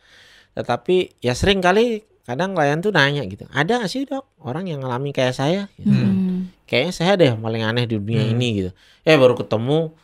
[0.58, 3.46] Tetapi ya sering kali kadang klien tuh nanya gitu.
[3.54, 5.70] Ada nggak sih dok orang yang ngalami kayak saya?
[5.78, 5.88] Gitu.
[5.88, 6.50] Mm.
[6.66, 8.34] Kayaknya saya deh yang paling aneh di dunia Hmm.
[8.36, 8.70] ini gitu.
[9.06, 9.94] Eh baru ketemu,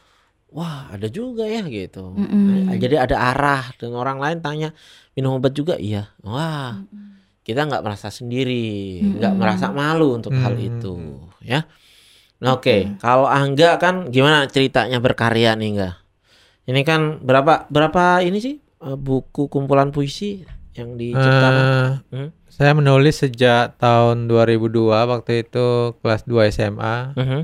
[0.55, 2.14] wah ada juga ya gitu.
[2.16, 2.70] Mm-mm.
[2.70, 4.68] Nah, Jadi ada arah dan orang lain tanya
[5.12, 6.09] minum obat juga, iya.
[6.24, 6.80] Wah
[7.44, 10.64] kita nggak merasa sendiri, nggak merasa malu untuk hal Hmm.
[10.64, 10.94] itu,
[11.44, 11.68] ya.
[12.40, 15.94] Nah, Oke, kalau Angga kan gimana ceritanya berkarya nih enggak?
[16.64, 21.53] Ini kan berapa berapa ini sih eh, buku kumpulan puisi yang diciptakan?
[21.53, 22.28] Eh, Hmm?
[22.47, 24.70] saya menulis sejak tahun 2002
[25.05, 25.66] waktu itu
[25.99, 27.12] kelas 2 SMA.
[27.14, 27.41] Mhm.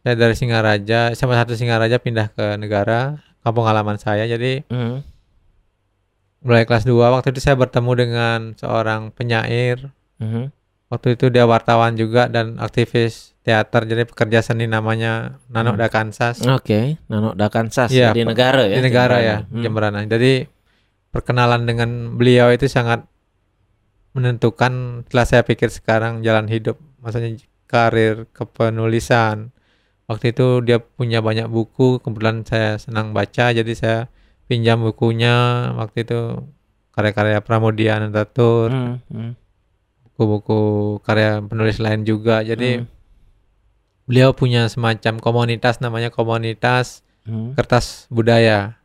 [0.00, 4.24] Saya dari Singaraja, SMA satu Singaraja pindah ke negara kampung halaman saya.
[4.24, 5.04] Jadi Mhm.
[6.40, 9.90] mulai kelas 2 waktu itu saya bertemu dengan seorang penyair.
[10.16, 10.48] Mhm.
[10.86, 13.86] Waktu itu dia wartawan juga dan aktivis teater.
[13.86, 16.42] Jadi pekerja seni namanya Nano Dakansas.
[16.42, 18.74] Oke, Nano Dakansas Iya, di negara ya.
[18.74, 19.36] di negara ya.
[19.46, 19.62] Hmm.
[19.62, 20.02] Jemberana.
[20.02, 20.50] Jadi
[21.14, 23.06] perkenalan dengan beliau itu sangat
[24.12, 27.36] menentukan setelah saya pikir sekarang jalan hidup, maksudnya
[27.68, 29.52] karir kepenulisan.
[30.06, 33.98] Waktu itu dia punya banyak buku, kebetulan saya senang baca, jadi saya
[34.46, 35.68] pinjam bukunya.
[35.76, 36.20] Waktu itu
[36.94, 39.32] karya-karya Pramudia Anantatur, Hmm, hmm,
[40.08, 40.60] buku-buku
[41.02, 42.40] karya penulis lain juga.
[42.40, 42.86] Jadi Hmm.
[44.06, 47.58] Beliau punya semacam komunitas namanya komunitas hmm.
[47.58, 48.78] kertas budaya.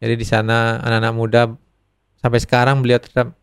[0.00, 1.42] Jadi di sana anak-anak muda
[2.24, 3.36] sampai sekarang beliau tetap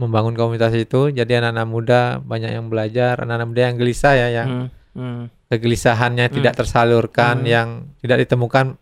[0.00, 1.12] membangun komunitas itu.
[1.12, 5.22] Jadi anak-anak muda banyak yang belajar, anak-anak muda yang gelisah ya, yang Hmm, hmm.
[5.52, 7.48] kegelisahannya tidak tersalurkan, Hmm.
[7.48, 7.68] yang
[8.00, 8.80] tidak ditemukan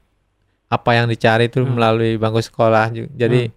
[0.70, 1.78] apa yang dicari itu Hmm.
[1.78, 2.94] melalui bangku sekolah.
[2.94, 3.50] Jadi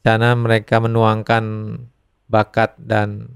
[0.00, 1.44] sana mereka menuangkan
[2.32, 3.28] bakat dan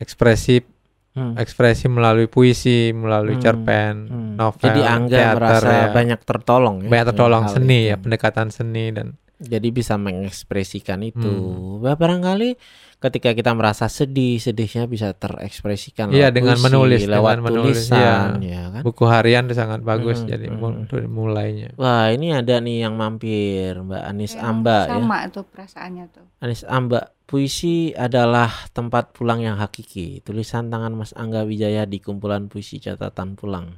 [0.00, 0.64] ekspresi
[1.10, 1.34] Hmm.
[1.34, 3.42] ekspresi melalui puisi, melalui Hmm.
[3.42, 4.32] cerpen, Hmm.
[4.34, 5.86] novel, Jadi Angga teater, merasa ya.
[5.90, 6.88] banyak tertolong ya.
[6.88, 7.88] banyak tertolong seni itu.
[7.88, 11.24] ya pendekatan seni dan Jadi bisa mengekspresikan itu.
[11.24, 11.80] Hmm.
[11.80, 12.60] Bah, Barangkali
[12.98, 17.76] ketika kita merasa sedih, sedihnya bisa terekspresikan Iya, lewat dengan puisi, menulis, lewat dengan menulis,
[17.80, 18.82] tulisan, ya kan?
[18.82, 22.94] buku harian itu sangat bagus Hmm, jadi hmm, untuk mulainya Wah, ini ada nih yang
[22.94, 24.92] mampir, Mbak Anis Yang Amba ya.
[24.92, 26.24] sama tuh perasaannya tuh.
[26.38, 27.00] Anis Amba,
[27.30, 30.18] puisi adalah tempat pulang yang hakiki.
[30.20, 33.70] Tulisan tangan Mas Angga Wijaya di kumpulan puisi catatan pulang.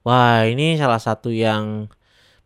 [0.00, 1.92] Wah, ini salah satu yang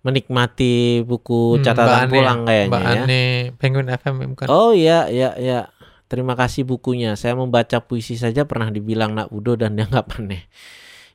[0.02, 3.02] menikmati buku Hmm, catatan Ane, pulang kayaknya Mbak ya.
[3.06, 3.22] Ane
[3.54, 5.70] Penguin FM bukan Oh iya, iya, iya.
[6.10, 7.14] Terima kasih bukunya.
[7.14, 10.44] Saya membaca puisi saja pernah dibilang nak udo dan dianggap aneh.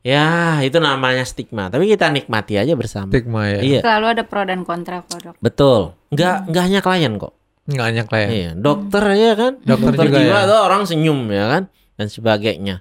[0.01, 1.67] Ya, itu namanya stigma.
[1.67, 3.11] Tapi kita nikmati aja bersama.
[3.11, 5.35] stigma ya Iya, Selalu ada pro dan kontra kok dok.
[5.37, 5.99] betul.
[6.09, 7.33] Enggak, enggak hanya klien kok.
[7.67, 9.53] Nggak banyak lah ya Iya, dokter ya kan.
[9.59, 10.43] Dokter juga jiwa ya.
[10.45, 11.63] tuh orang senyum ya kan
[11.93, 12.75] dan sebagainya.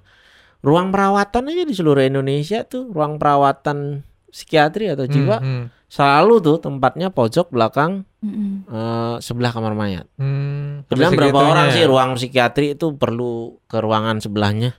[0.61, 6.35] Ruang perawatan aja di seluruh Indonesia tuh ruang perawatan psikiatri atau Hmm, jiwa hmm, selalu
[6.41, 8.67] tuh tempatnya pojok belakang Mm-mm.
[8.67, 10.07] eh, sebelah kamar mayat.
[10.15, 10.87] hmm.
[10.89, 11.73] Bilang Sampai berapa orang ya.
[11.73, 13.33] sih ruang psikiatri itu perlu
[13.65, 14.75] ke ruangan sebelahnya?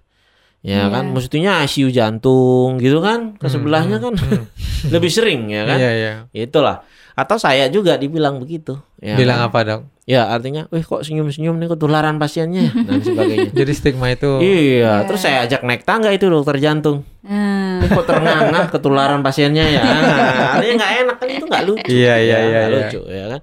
[0.60, 0.92] Ya Iya.
[0.92, 4.16] kan, mestinya ICU jantung gitu kan, ke sebelahnya kan
[4.94, 5.78] lebih sering ya kan.
[5.78, 6.14] Iya, iya.
[6.34, 6.84] Itulah.
[7.14, 8.76] Atau saya juga dibilang begitu.
[8.98, 9.48] Ya Bilang kan?
[9.48, 9.82] apa, Dok?
[10.08, 13.52] Ya artinya, wih kok senyum-senyum nih ketularan pasiennya dan sebagainya.
[13.52, 17.04] Jadi stigma itu iya, terus saya ajak naik tangga itu dokter jantung.
[17.28, 17.84] Hmm.
[17.84, 19.84] Ini kok terengah-engah ketularan pasiennya ya.
[20.08, 21.90] Nah, artinya nggak enak kan itu nggak lucu.
[21.92, 22.78] Iya, iya, ya, iya, nggak iya.
[22.80, 23.40] lucu ya kan.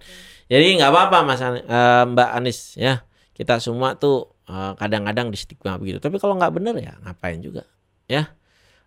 [0.49, 2.95] Jadi nggak apa-apa Mas An- eh, Mbak Anis ya.
[3.37, 6.01] Kita semua tuh eh, kadang-kadang di stigma begitu.
[6.01, 7.69] Tapi kalau nggak bener ya ngapain juga
[8.09, 8.33] ya.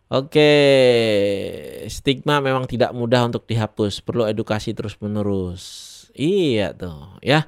[0.07, 0.49] Oke,
[1.91, 5.86] stigma memang tidak mudah untuk dihapus, perlu edukasi terus-menerus.
[6.17, 7.45] Iya tuh, ya.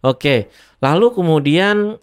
[0.00, 0.48] Oke,
[0.78, 1.98] lalu kemudian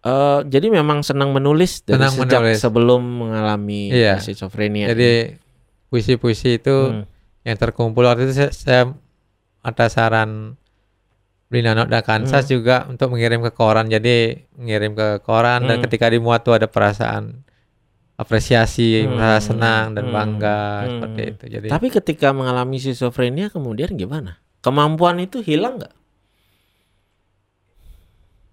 [0.00, 2.58] eh jadi memang senang menulis dari Senang sejak menulis.
[2.58, 4.16] sebelum mengalami Iya.
[4.16, 4.88] schizophrenia.
[4.88, 5.36] Jadi
[5.86, 7.04] puisi-puisi itu Hmm.
[7.42, 8.82] yang terkumpul waktu itu saya, saya
[9.60, 10.56] ada saran
[11.48, 12.52] Blinanot dan Kansas Hmm.
[12.54, 13.90] juga untuk mengirim ke koran.
[13.90, 15.84] Jadi mengirim ke koran dan Hmm.
[15.84, 17.42] ketika dimuat tuh ada perasaan
[18.14, 19.16] apresiasi, Hmm.
[19.16, 20.14] merasa senang dan Hmm.
[20.14, 20.88] bangga Hmm.
[20.94, 21.44] seperti itu.
[21.50, 24.38] Jadi Tapi ketika mengalami schizophrenia kemudian gimana?
[24.60, 25.94] Kemampuan itu hilang nggak?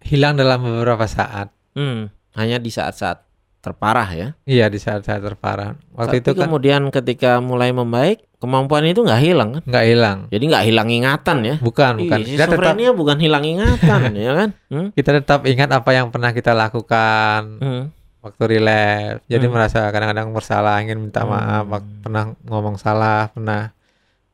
[0.08, 1.51] hilang dalam beberapa saat.
[1.76, 3.28] Hmm, hanya di saat-saat
[3.60, 4.28] terparah ya.
[4.47, 5.76] Iya di saat-saat terparah.
[5.91, 9.64] Waktu Tapi itu kan kemudian ketika mulai membaik, kemampuan itu nggak hilang kan?
[9.68, 10.18] nggak hilang.
[10.32, 11.55] Jadi nggak hilang ingatan ya?
[11.60, 12.20] Bukan, bukan.
[12.24, 14.49] Ih, Kita tetap bukan hilang ingatan ya kan?
[14.72, 14.88] Hmm?
[14.95, 17.84] kita tetap ingat apa yang pernah kita lakukan Hmm.
[18.24, 19.28] waktu relapse.
[19.28, 19.53] Jadi Hmm.
[19.53, 21.99] merasa kadang-kadang bersalah, ingin minta maaf, Hmm.
[21.99, 23.76] pernah ngomong salah, pernah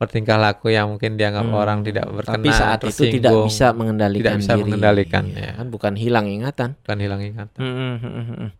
[0.04, 1.56] bertingkah laku yang mungkin dianggap Hmm.
[1.56, 4.62] orang tidak berkenan, Tapi saat itu tidak bisa mengendalikan tidak bisa diri.
[4.62, 5.52] mengendalikan, Ya ya.
[5.56, 6.68] kan bukan hilang ingatan.
[6.78, 7.58] bukan hilang ingatan.
[7.58, 8.50] Hmm, hmm, hmm, hmm.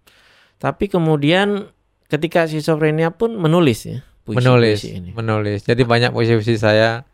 [0.56, 1.68] Tapi kemudian
[2.06, 5.10] ketika schizophrenia pun menulis ya puisi-puisi menulis, ini.
[5.12, 5.60] menulis.
[5.62, 7.04] Jadi banyak puisi-puisi saya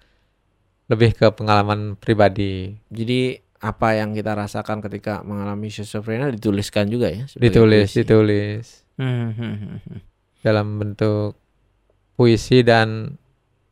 [0.87, 2.79] lebih ke pengalaman pribadi.
[2.87, 7.27] Jadi apa yang kita rasakan ketika mengalami schizophrenia dituliskan juga ya?
[7.29, 7.99] Ditulis, puisi.
[8.01, 8.65] ditulis
[8.95, 10.01] Hmm, hmm, hmm, hmm.
[10.41, 11.37] dalam bentuk
[12.15, 13.17] puisi dan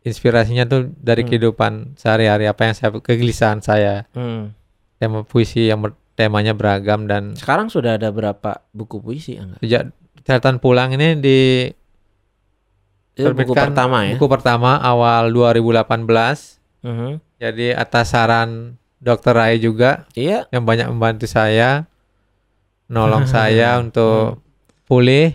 [0.09, 1.28] inspirasinya tuh dari Hmm.
[1.28, 4.09] kehidupan sehari-hari apa yang saya kegelisahan saya.
[4.11, 4.56] Hmm.
[4.96, 9.61] Tema puisi yang temanya beragam dan Sekarang sudah ada berapa buku puisi enggak?
[9.61, 9.82] sejak
[10.20, 11.38] catatan pulang ini di
[13.14, 14.14] Itu buku pertama ya.
[14.14, 17.18] buku pertama awal 2018 Mhm.
[17.36, 20.46] jadi atas saran dokter Rai juga Iya.
[20.48, 21.86] yang banyak membantu saya
[22.86, 24.42] nolong saya untuk
[24.84, 25.34] pulih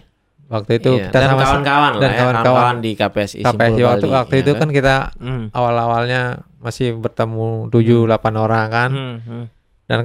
[0.52, 1.08] waktu itu iya.
[1.10, 4.42] kita dan sama kawan-kawan dan ya, kawan-kawan kawan-kawan di KPSI KPSI waktu Bali, waktu ya
[4.44, 5.46] itu kan kita Hmm.
[5.52, 6.22] awal-awalnya
[6.60, 9.46] masih bertemu 7 8 orang kan Hmm, hmm.
[9.88, 10.00] dan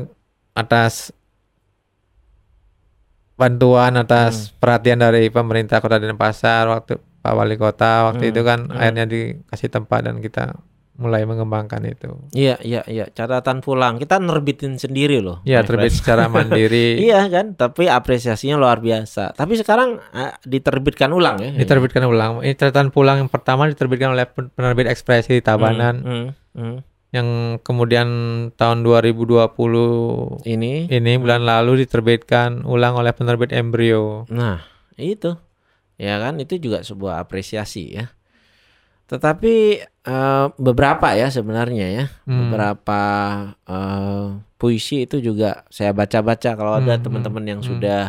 [0.55, 1.15] atas
[3.39, 8.59] bantuan atas perhatian dari pemerintah Kota Denpasar waktu Pak Wali Kota waktu Hmm, itu kan
[8.67, 8.75] hmm.
[8.75, 10.59] akhirnya dikasih tempat dan kita
[10.99, 12.11] mulai mengembangkan itu.
[12.31, 13.07] Iya, iya, iya.
[13.07, 13.97] Catatan pulang.
[13.97, 15.39] Kita nerbitin sendiri loh.
[15.43, 15.97] Ya my terbit friend.
[15.97, 19.31] secara mandiri, Iya kan, tapi apresiasinya luar biasa.
[19.33, 21.51] Tapi sekarang ah, diterbitkan ulang ya.
[21.55, 22.43] diterbitkan ulang.
[22.43, 26.77] Ini catatan pulang yang pertama diterbitkan oleh pen- penerbit ekspresi di Tabanan Hmm, hmm, hmm.
[27.09, 27.29] yang
[27.63, 28.09] kemudian
[28.53, 29.55] tahun 2020
[30.45, 30.73] Ini.
[30.89, 34.27] ini bulan lalu diterbitkan ulang oleh penerbit Embrio.
[34.29, 34.61] Nah,
[34.95, 35.39] itu.
[35.95, 38.11] Ya kan, itu juga sebuah apresiasi ya.
[39.09, 39.55] Tetapi
[40.05, 42.39] eh, beberapa ya sebenarnya ya, Hmm.
[42.45, 43.03] beberapa
[43.65, 44.27] eh,
[44.61, 47.69] puisi itu juga saya baca-baca kalau ada Hmm, teman-teman yang hmm.
[47.73, 48.03] sudah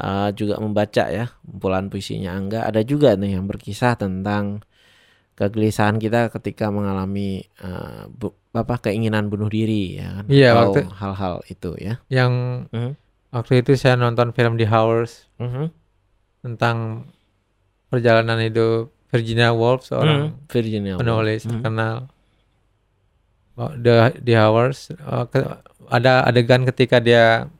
[0.00, 4.62] eh, juga membaca ya kumpulan puisinya Angga, ada juga nih yang berkisah tentang
[5.34, 10.86] kegelisahan kita ketika mengalami eh, bu- apa keinginan bunuh diri ya kan, Iya, atau waktu-
[10.94, 11.94] hal-hal itu ya.
[12.06, 12.32] Yang
[12.70, 12.92] Mhm.
[13.30, 15.70] waktu itu saya nonton film The Hours Mhm.
[16.40, 17.06] tentang
[17.90, 21.50] perjalanan hidup Virginia Woolf seorang Hmm, Virginia penulis Mhm.
[21.52, 21.96] terkenal
[23.54, 24.88] Oh, The The Hours
[25.28, 27.50] ke- ada adegan ketika dia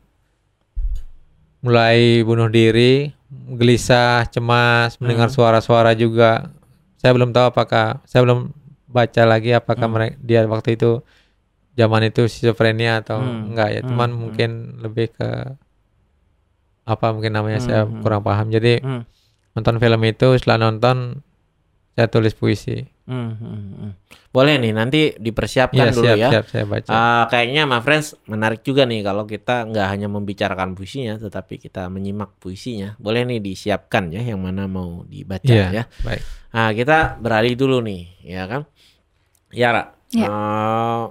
[1.60, 3.12] mulai bunuh diri
[3.52, 5.36] gelisah cemas mendengar Hmm.
[5.36, 6.48] suara-suara juga
[6.96, 8.48] saya belum tahu apakah saya belum
[8.86, 9.94] baca lagi apakah Hmm.
[9.94, 11.04] mereka dia waktu itu
[11.74, 13.52] zaman itu schizophrenia atau Hmm.
[13.52, 13.88] enggak ya Hmm.
[13.88, 14.18] cuman Hmm.
[14.18, 15.28] mungkin lebih ke
[16.82, 18.00] apa mungkin namanya saya Hmm.
[18.00, 19.04] kurang paham jadi Hmm.
[19.52, 21.20] nonton film itu setelah nonton
[21.92, 23.92] saya tulis puisi Hmm, hmm, hmm.
[24.30, 26.28] Boleh nih nanti dipersiapkan Iya, dulu siap, ya.
[26.30, 30.78] siap saya baca Ah, kayaknya my friends menarik juga nih kalau kita nggak hanya membicarakan
[30.78, 32.94] puisinya, tetapi kita menyimak puisinya.
[33.02, 35.84] Boleh nih disiapkan ya yang mana mau dibaca Iya, ya.
[36.06, 36.22] baik
[36.54, 38.62] Nah kita beralih dulu nih, ya kan?
[39.50, 40.26] Yara, Iya.
[40.30, 41.04] eh,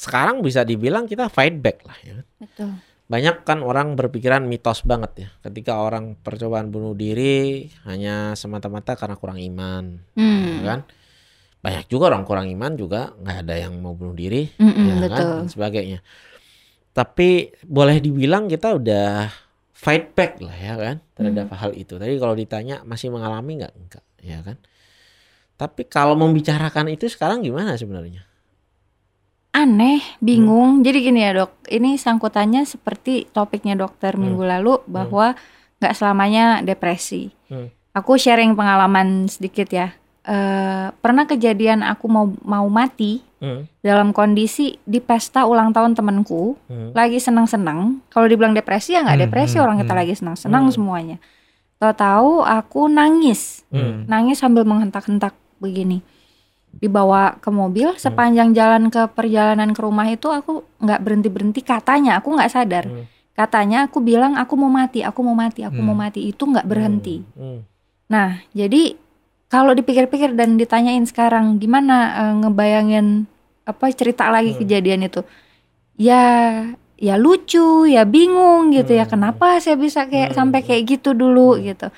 [0.00, 2.16] sekarang bisa dibilang kita fight back lah ya.
[2.40, 2.80] Betul.
[3.10, 9.18] Banyak kan orang berpikiran mitos banget ya, ketika orang percobaan bunuh diri hanya semata-mata karena
[9.18, 10.62] kurang iman, Hmm.
[10.62, 10.80] ya kan?
[11.60, 15.10] Banyak juga orang kurang iman juga nggak ada yang mau bunuh diri, Mm-mm, ya kan
[15.10, 16.06] dan sebagainya.
[16.94, 19.26] Tapi boleh dibilang kita udah
[19.74, 21.98] fight back lah ya kan terhadap hal itu.
[21.98, 23.74] Tadi kalau ditanya masih mengalami nggak?
[23.74, 24.56] Enggak, ya kan.
[25.58, 28.29] Tapi kalau membicarakan itu sekarang gimana sebenarnya?
[29.50, 30.86] Aneh, bingung.
[30.86, 35.34] Jadi gini ya dok, ini sangkutannya seperti topiknya dokter minggu lalu bahwa
[35.82, 37.34] nggak selamanya depresi.
[37.50, 37.66] Hmm.
[37.90, 39.90] Aku sharing pengalaman sedikit ya.
[40.22, 46.60] Eh, pernah kejadian aku mau mau mati Hmm, dalam kondisi di pesta ulang tahun temanku
[46.68, 48.04] hmm, lagi senang-senang.
[48.12, 50.00] Kalau dibilang depresi ya nggak Hmm, depresi hmm, orang kita hmm.
[50.04, 50.74] lagi senang-senang Hmm.
[50.76, 51.16] semuanya.
[51.80, 56.04] Tahu-tahu aku nangis, hmm, nangis sambil menghentak-hentak begini.
[56.70, 57.98] Dibawa ke mobil Hmm.
[57.98, 62.86] sepanjang jalan ke perjalanan ke rumah itu aku nggak berhenti berhenti katanya aku nggak sadar.
[62.86, 63.04] hmm,
[63.34, 66.04] Katanya aku bilang aku mau mati, aku mau mati, aku mau Hmm.
[66.06, 67.24] mati itu nggak berhenti.
[67.34, 67.60] hmm,
[68.06, 68.94] Nah, jadi
[69.46, 73.26] kalau dipikir-pikir dan ditanyain sekarang gimana eh, ngebayangin
[73.64, 74.60] apa cerita lagi Hmm.
[74.60, 75.20] kejadian itu.
[75.96, 76.22] Ya
[76.96, 79.04] ya lucu, ya bingung gitu ya.
[79.04, 79.12] Hmm.
[79.16, 80.36] Kenapa saya bisa kayak Hmm.
[80.36, 81.64] sampai kayak gitu dulu Hmm.
[81.66, 81.88] gitu.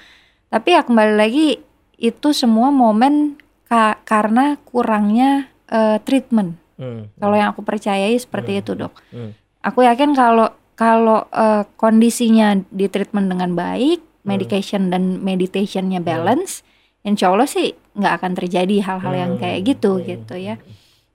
[0.47, 1.59] Tapi ya kembali lagi
[1.97, 3.35] itu semua momen
[3.73, 6.61] ka- karena kurangnya eh, treatment.
[6.77, 8.61] hmm, Kalau yang aku percayai seperti Hmm.
[8.61, 8.93] itu, Dok.
[9.09, 9.31] hmm,
[9.65, 16.61] Aku yakin kalau kalau eh, kondisinya di treatment dengan baik, medication dan meditationnya balance,
[17.03, 20.05] insya Allah sih nggak akan terjadi hal-hal yang kayak gitu Hmm.
[20.07, 20.61] gitu ya.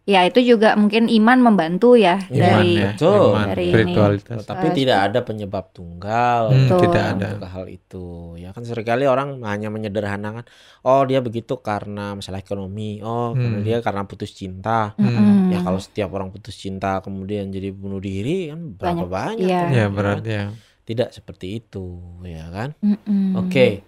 [0.08, 2.90] Ya itu juga mungkin iman membantu ya Iman dari ya.
[2.96, 3.28] Betul.
[3.36, 3.72] iman, Dari ini.
[3.76, 4.40] spiritualitas.
[4.48, 6.82] Tapi tidak ada penyebab tunggal Hmm, Betul.
[6.88, 7.26] tidak ada.
[7.36, 7.98] untuk hal itu.
[8.40, 10.44] Ya kan sering kali orang hanya menyederhanakan,
[10.88, 13.68] oh dia begitu karena masalah ekonomi, oh karena Hmm.
[13.68, 14.96] dia karena putus cinta.
[14.96, 15.52] Mm-mm.
[15.52, 19.10] Ya kalau setiap orang putus cinta kemudian jadi bunuh diri kan berapa Banyak.
[19.12, 19.60] banyak, Iya.
[19.60, 19.96] tuh, Ya kan?
[19.96, 20.44] berat ya.
[20.88, 21.84] Tidak seperti itu,
[22.24, 22.70] ya kan?
[22.80, 23.36] Mm-mm.
[23.36, 23.84] Oke.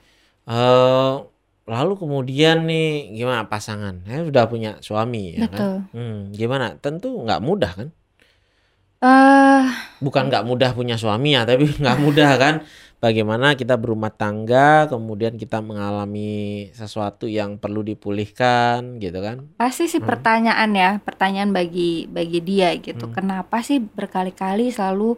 [0.52, 1.12] eh
[1.70, 3.96] lalu kemudian nih gimana pasangan?
[4.10, 5.60] Ya sudah punya suami ya kan?
[5.62, 5.76] Betul.
[5.96, 6.66] Hmm, gimana?
[6.84, 7.90] Tentu nggak mudah kan?
[9.00, 9.64] Eh,
[10.04, 12.56] Bukan nggak mudah punya suami ya, tapi nggak mudah kan?
[13.00, 19.48] Bagaimana kita berumah tangga, kemudian kita mengalami sesuatu yang perlu dipulihkan, gitu kan?
[19.56, 20.10] pasti sih Hmm.
[20.12, 23.08] pertanyaan ya, pertanyaan bagi bagi dia gitu.
[23.08, 23.16] Hmm.
[23.16, 25.16] Kenapa sih berkali-kali selalu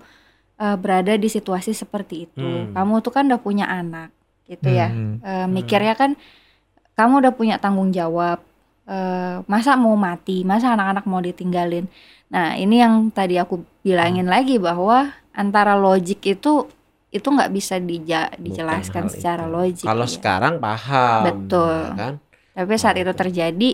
[0.62, 2.38] eh, berada di situasi seperti itu?
[2.38, 2.78] Hmm.
[2.78, 4.14] Kamu tuh kan udah punya anak
[4.46, 4.94] gitu ya.
[5.26, 6.14] Eh, mikirnya kan
[7.02, 8.38] kamu udah punya tanggung jawab.
[8.84, 11.86] Eh, masa mau mati, masa anak-anak mau ditinggalin.
[12.28, 14.34] Nah, ini yang tadi aku bilangin Hmm.
[14.34, 16.68] lagi bahwa antara logik itu
[17.08, 19.52] itu nggak bisa dija- dijelaskan Bukan secara itu.
[19.52, 19.84] logik.
[19.84, 20.12] Kalau ya.
[20.12, 21.76] sekarang paham, Betul.
[21.76, 22.14] ya kan?
[22.52, 23.70] Tapi saat Oh, itu terjadi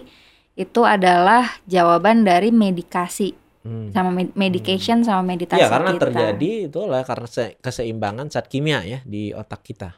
[0.55, 3.93] itu adalah jawaban dari medikasi Hmm.
[3.93, 6.01] sama med- medication sama meditasi Iya karena kita.
[6.09, 9.93] terjadi itu adalah karena se- keseimbangan zat kimia ya di otak kita.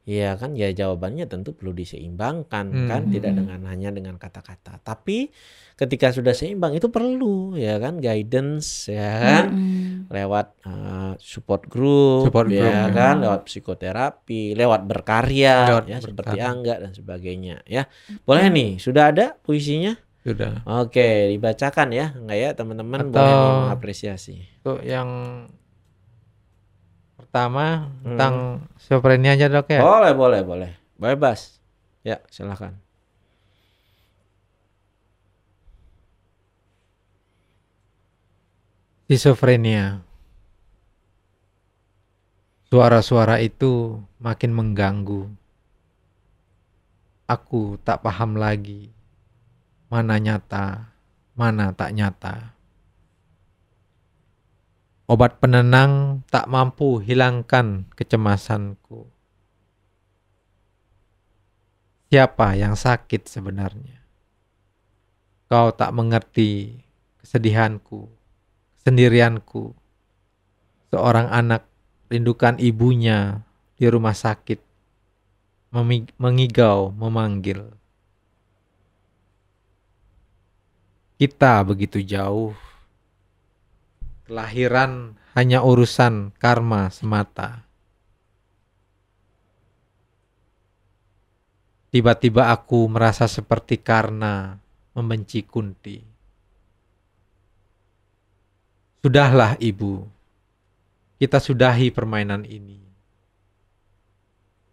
[0.00, 2.88] Iya kan ya jawabannya tentu perlu diseimbangkan Hmm.
[2.88, 3.38] kan tidak Hmm.
[3.44, 4.80] dengan hanya dengan kata-kata.
[4.80, 5.28] Tapi
[5.76, 10.08] ketika sudah seimbang itu perlu ya kan guidance ya kan Mm-mm.
[10.08, 12.96] lewat uh, support group Support ya group, ya.
[12.96, 16.48] kan lewat psikoterapi, lewat berkarya Lewat ya seperti berkarya.
[16.48, 17.84] Angga dan sebagainya ya.
[18.24, 19.96] Boleh nih, sudah ada puisinya?
[20.20, 20.64] Sudah.
[20.66, 23.32] Oke, dibacakan ya enggak ya teman-teman boleh
[23.68, 24.60] mengapresiasi.
[24.60, 25.08] Untuk yang
[27.30, 28.18] pertama Hmm.
[28.18, 28.34] tentang
[28.74, 29.78] schizophrenia aja dok ya.
[29.78, 30.70] Boleh, boleh, boleh.
[30.98, 31.62] Bebas.
[32.02, 32.74] Ya, silakan.
[39.06, 40.02] Schizophrenia.
[42.70, 45.26] Suara-suara itu makin mengganggu.
[47.26, 48.90] Aku tak paham lagi
[49.90, 50.86] mana nyata,
[51.34, 52.54] mana tak nyata.
[55.10, 59.10] Obat penenang tak mampu hilangkan kecemasanku.
[62.14, 64.06] Siapa yang sakit sebenarnya?
[65.50, 66.78] Kau tak mengerti
[67.18, 68.06] kesedihanku,
[68.86, 69.74] sendirianku.
[70.94, 71.66] Seorang anak
[72.06, 73.42] rindukan ibunya
[73.74, 74.62] di rumah sakit,
[76.22, 77.66] mengigau, memanggil.
[81.18, 82.69] Kita begitu jauh.
[84.30, 87.66] Kelahiran hanya urusan karma semata.
[91.90, 94.54] Tiba-tiba aku merasa seperti karena
[94.94, 95.98] membenci Kunti.
[99.02, 100.06] Sudahlah ibu,
[101.18, 102.78] kita sudahi permainan ini.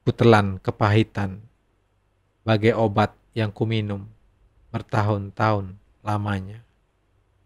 [0.05, 1.41] Kutelan kepahitan
[2.45, 4.05] bagai obat yang kuminum
[4.69, 5.73] bertahun-tahun
[6.05, 6.61] lamanya.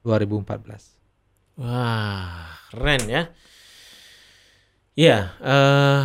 [0.03, 1.00] 2014.
[1.55, 3.23] Wah, keren ya.
[4.93, 6.03] Iya, eh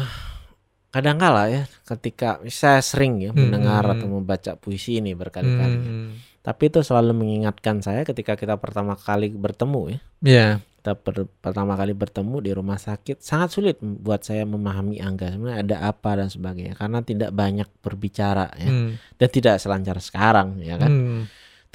[0.89, 3.93] kadangkala ya ketika saya sering ya mendengar Hmm.
[3.93, 5.77] atau membaca puisi ini berkali-kali.
[5.77, 5.93] ya.
[5.93, 9.99] Hmm, Tapi itu selalu mengingatkan saya ketika kita pertama kali bertemu ya.
[10.23, 15.29] ya, kita per- pertama kali bertemu di rumah sakit sangat sulit buat saya memahami Angga
[15.29, 18.95] sebenarnya ada apa dan sebagainya karena tidak banyak berbicara ya Hmm.
[19.13, 20.89] dan tidak selancar sekarang ya kan.
[20.89, 21.23] Hmm.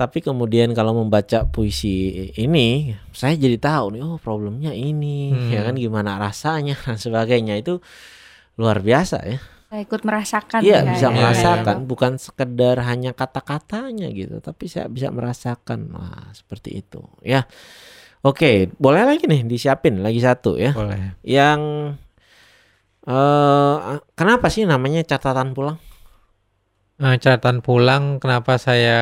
[0.02, 5.54] Tapi kemudian kalau membaca puisi ini, saya jadi tahu nih, oh problemnya ini, Hmm.
[5.54, 7.78] ya kan gimana rasanya dan sebagainya itu
[8.58, 9.38] luar biasa ya.
[9.70, 11.16] Saya ikut merasakan Iya ya, bisa ya.
[11.16, 17.46] merasakan, bukan sekedar hanya kata-katanya gitu, tapi saya bisa merasakan, wah seperti itu ya.
[18.22, 21.14] Oke, boleh lagi nih disiapin lagi satu ya, Boleh.
[21.22, 21.94] yang
[23.02, 23.76] eh
[24.14, 25.78] kenapa sih namanya catatan pulang?
[27.02, 29.00] Nah, catatan pulang kenapa saya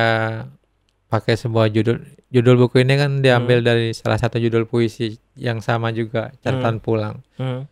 [1.10, 5.90] pakai sebuah judul judul buku ini kan diambil dari salah satu judul puisi yang sama
[5.90, 7.26] juga catatan pulang.
[7.34, 7.66] Hmm.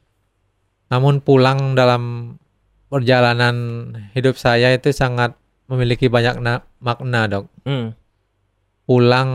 [0.91, 2.35] Namun pulang dalam
[2.91, 3.57] perjalanan
[4.19, 5.39] hidup saya itu sangat
[5.71, 7.47] memiliki banyak na- makna, Dok.
[7.63, 7.95] Hmm.
[8.89, 9.31] Pulang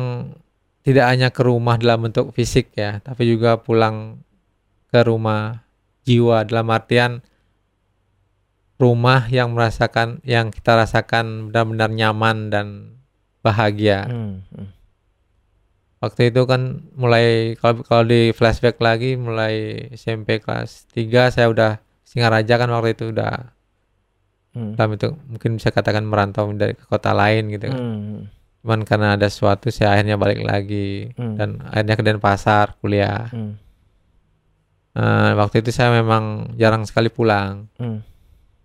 [0.83, 4.19] tidak hanya ke rumah dalam bentuk fisik ya, tapi juga pulang
[4.91, 5.63] ke rumah
[6.03, 7.23] jiwa dalam artian
[8.81, 12.67] rumah yang merasakan yang kita rasakan benar-benar nyaman dan
[13.43, 14.07] bahagia.
[14.07, 14.41] Hmm.
[14.49, 14.71] Hmm.
[15.99, 21.71] Waktu itu kan mulai kalau kalau di flashback lagi mulai SMP kelas 3 saya udah
[22.03, 23.51] Singaraja kan waktu itu udah
[24.53, 24.77] Hmm.
[24.77, 27.79] dalam itu mungkin bisa katakan merantau dari ke kota lain gitu kan.
[27.79, 28.29] Hmm.
[28.61, 31.33] Cuman karena ada sesuatu saya akhirnya balik lagi Hmm.
[31.41, 33.33] dan akhirnya ke Denpasar kuliah.
[33.33, 33.57] Hmm.
[34.93, 37.65] Eh, waktu itu saya memang jarang sekali pulang.
[37.81, 38.05] Hmm.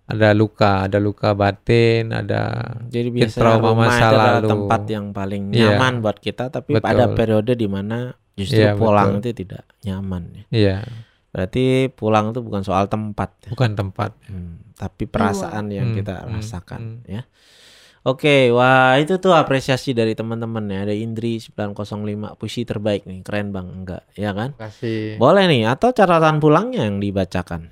[0.09, 4.49] Ada luka, ada luka batin, ada Jadi biasanya trauma rumah masa itu adalah lalu.
[4.49, 5.77] tempat yang paling Iya.
[5.77, 7.15] nyaman buat kita, tapi pada Betul.
[7.15, 7.99] periode di mana
[8.33, 9.21] justru Iya, pulang betul.
[9.23, 10.23] itu tidak nyaman.
[10.33, 10.45] Ya.
[10.51, 10.77] iya,
[11.29, 13.53] Berarti pulang itu bukan soal tempat, ya.
[13.53, 14.17] bukan tempat.
[14.25, 16.81] Hmm, tapi perasaan yang Hmm, kita hmm, rasakan.
[16.81, 16.99] hmm.
[17.07, 17.23] Ya.
[18.01, 20.89] Oke, wah itu tuh apresiasi dari teman-teman ya.
[20.89, 21.85] Ada Indri 905
[22.33, 24.57] puisi terbaik nih, keren bang, enggak, ya kan?
[24.57, 27.69] Kasih Boleh nih, atau catatan pulangnya yang dibacakan.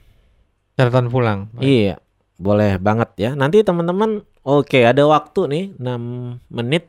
[0.74, 1.49] catatan pulang.
[1.57, 1.97] Iya,
[2.37, 3.30] boleh banget ya.
[3.32, 6.89] Nanti teman-teman, oke ada waktu nih 6 menit.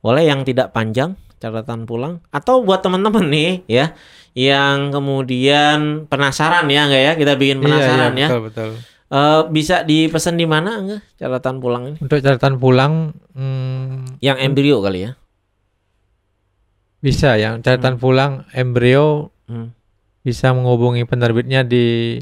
[0.00, 3.96] Boleh yang tidak panjang catatan pulang atau buat teman-teman nih ya
[4.36, 8.28] yang kemudian penasaran ya enggak ya kita bikin Iya, penasaran iya, ya.
[8.28, 8.70] betul betul.
[9.10, 11.96] Eh, bisa dipesan di mana enggak catatan pulang ini?
[11.98, 15.12] Untuk catatan pulang hmm, Yang embrio kali ya.
[17.00, 17.56] bisa ya.
[17.56, 19.74] Catatan pulang embrio Hmm.
[20.22, 22.14] bisa menghubungi penerbitnya di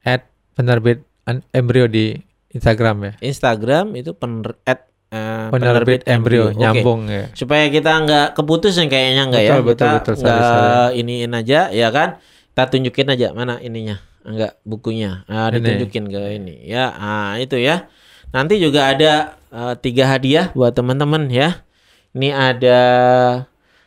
[0.00, 0.24] at
[0.56, 1.04] penerbit
[1.50, 2.18] embrio di
[2.52, 3.12] Instagram ya.
[3.24, 6.60] Instagram itu pener at, eh, Penerbit embrio Oke.
[6.60, 7.32] nyambung ya.
[7.32, 10.14] supaya kita nggak keputus yang kayaknya nggak ya Betul, betul, kita betul.
[10.20, 11.00] Sorry, sorry.
[11.00, 12.08] iniin aja ya kan
[12.52, 15.58] kita tunjukin aja mana ininya enggak bukunya ah, Ini.
[15.58, 17.88] ditunjukin ke ini ya ah itu ya
[18.30, 21.64] nanti juga ada eh, tiga hadiah buat teman-teman ya
[22.12, 22.78] ini ada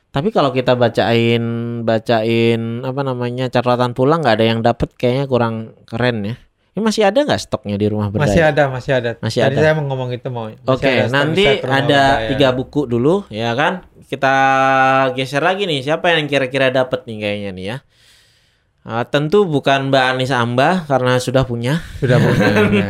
[0.10, 1.44] tapi kalau kita bacain
[1.86, 5.56] bacain apa namanya catatan pulang nggak ada yang dapat kayaknya kurang
[5.86, 6.36] keren ya
[6.76, 9.12] ini masih ada nggak stoknya di rumah berdaya Masih ada, masih ada.
[9.24, 9.64] Masih Tadi ada.
[9.64, 10.52] saya mau ngomong itu mau.
[10.52, 13.88] Oke, stok nanti ada tiga buku dulu, ya kan?
[14.12, 14.36] Kita
[15.16, 17.78] geser lagi nih, siapa yang kira-kira dapat nih kayaknya nih ya?
[18.84, 22.46] Ah, tentu bukan Mbak Anissa Amba karena sudah punya, sudah punya.
[22.84, 22.90] ya.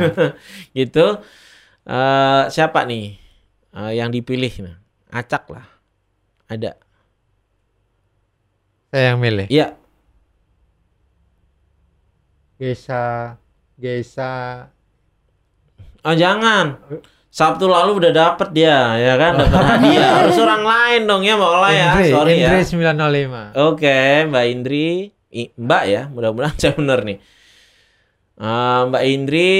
[0.73, 1.21] gitu.
[1.85, 3.21] Eh, siapa nih
[3.69, 4.65] eh, yang dipilih?
[4.65, 4.81] Nah,
[5.13, 5.69] acak lah,
[6.49, 6.73] ada.
[8.89, 9.45] Saya yang milih.
[9.45, 9.77] Iya,
[12.55, 13.35] Gesa,
[13.75, 14.67] Gesa.
[16.01, 16.79] oh jangan.
[17.27, 19.35] Sabtu lalu udah dapet dia, ya kan?
[19.43, 20.23] Dapat hadiah.
[20.23, 21.83] Harus orang lain dong ya, Mbak Ola ya.
[21.91, 22.47] Indri, Sorry ya.
[22.47, 23.67] Indri 905.
[23.67, 24.87] Oke, Mbak Indri,
[25.29, 27.19] I- Mbak ya, mudah-mudahan saya benar nih.
[28.35, 29.51] Eh, Mbak Indri,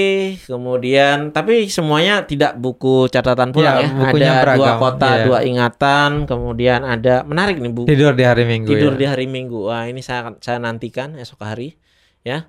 [0.42, 3.92] kemudian tapi semuanya tidak buku catatan pulang Iya, ya.
[3.94, 5.24] bukunya ada dua beragam, kota, iya.
[5.24, 9.00] dua ingatan, kemudian ada menarik nih buku Tidur di hari Minggu tidur ya.
[9.00, 9.68] di hari Minggu.
[9.68, 11.76] Wah, ini saya saya nantikan esok hari
[12.20, 12.48] ya.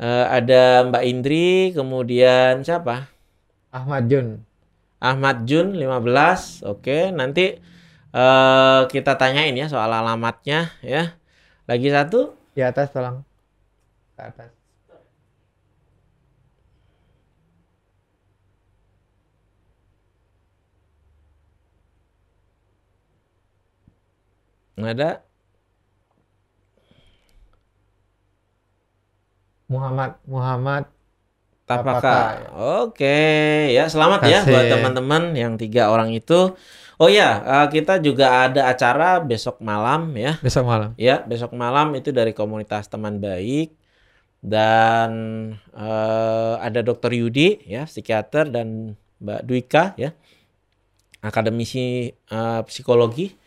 [0.00, 3.12] Eh, ada Mbak Indri, kemudian siapa?
[3.68, 4.40] Ahmad Jun.
[4.96, 6.64] Ahmad Jun 15.
[6.64, 7.60] Oke, nanti
[8.16, 11.16] eh kita tanyain ya soal alamatnya ya.
[11.68, 13.20] Lagi satu Di atas tolong.
[14.16, 14.50] Ke atas.
[24.80, 25.29] nggak ada.
[29.70, 30.84] Muhammad Muhammad
[31.70, 32.02] Tapaka.
[32.02, 32.18] Tapaka,
[32.82, 33.22] Oke,
[33.70, 36.58] ya selamat ya buat teman-teman yang tiga orang itu.
[36.98, 40.34] Oh ya, eh, kita juga ada acara besok malam ya.
[40.42, 40.90] besok malam.
[40.98, 43.70] Ya, besok malam itu dari komunitas teman baik
[44.42, 45.10] dan
[45.70, 50.10] eh, ada Dokter Yudi ya, psikiater dan Mbak Dwika ya,
[51.22, 53.38] akademisi eh, psikologi.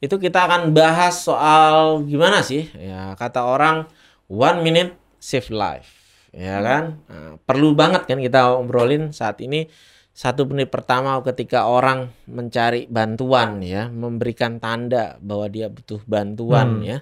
[0.00, 3.84] itu kita akan bahas soal gimana sih ya kata orang
[4.32, 5.90] one minute save life
[6.34, 6.84] ya kan?
[7.10, 9.66] Nah, perlu banget kan kita obrolin saat ini.
[10.10, 16.88] Satu menit pertama ketika orang mencari bantuan ya memberikan tanda bahwa dia butuh bantuan Hmm.
[16.90, 16.98] ya.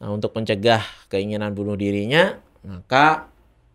[0.00, 3.26] Nah, untuk mencegah keinginan bunuh dirinya maka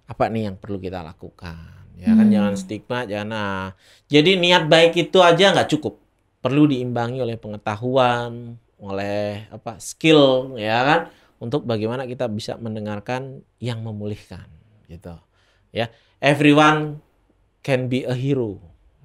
[0.07, 1.75] apa nih yang perlu kita lakukan?
[1.99, 2.33] Ya kan Hmm.
[2.33, 3.63] jangan stigma jangan nah,
[4.07, 5.99] jadi niat baik itu aja nggak cukup.
[6.39, 10.99] Perlu diimbangi oleh pengetahuan oleh apa skill ya kan
[11.37, 14.49] untuk bagaimana kita bisa mendengarkan yang memulihkan
[14.89, 15.13] gitu.
[15.69, 17.03] Ya everyone
[17.61, 18.57] can be a hero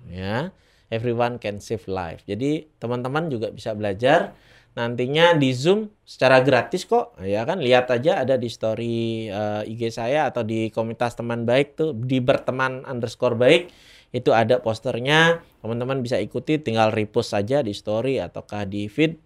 [0.09, 0.53] ya.
[0.93, 2.20] Everyone can save life.
[2.28, 4.37] Jadi teman-teman juga bisa belajar
[4.72, 7.64] nantinya di Zoom secara gratis kok ya kan?
[7.64, 12.20] Lihat aja ada di story eh, IG saya atau di komunitas teman baik tuh di
[12.20, 13.72] berteman underscore baik
[14.12, 15.41] itu ada posternya.
[15.64, 19.16] Teman-teman bisa ikuti tinggal repost saja di story ataukah di feed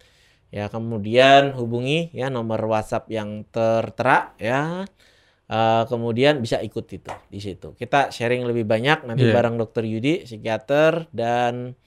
[0.54, 4.86] ya kemudian hubungi ya nomor WhatsApp yang tertera ya.
[5.46, 7.70] Eh, kemudian bisa ikut itu di situ.
[7.78, 9.34] Kita sharing lebih banyak nanti Iya.
[9.38, 11.78] bareng dokter Yudi psikiater dan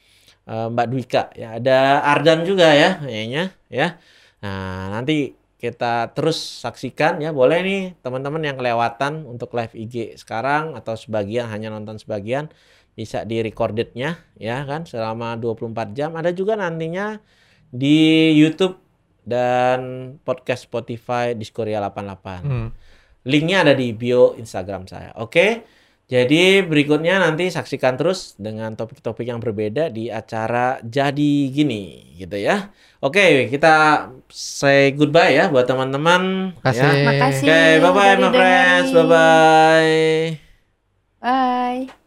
[0.47, 1.23] eh, Mbak Dwika.
[1.35, 3.99] Ya ada Ardan juga ya kayaknya ya.
[4.39, 7.35] Nah nanti kita terus saksikan ya.
[7.35, 12.47] Boleh nih teman-teman yang kelewatan untuk live IG sekarang atau sebagian hanya nonton sebagian
[12.95, 16.15] bisa di recordednya ya kan selama 24 jam.
[16.15, 17.19] Ada juga nantinya
[17.69, 17.97] di
[18.33, 18.77] YouTube
[19.21, 19.79] dan
[20.19, 22.69] podcast Spotify Diskoria 88 Hmm.
[23.21, 29.37] linknya ada di bio Instagram saya oke jadi berikutnya nanti saksikan terus dengan topik-topik yang
[29.37, 33.73] berbeda di acara jadi gini gitu ya oke kita
[34.27, 36.81] say goodbye ya buat teman-teman Makasih.
[36.81, 37.05] ya.
[37.05, 37.45] Makasih.
[37.45, 40.17] oke bye bye udah my friends bye bye
[41.19, 41.98] Bye.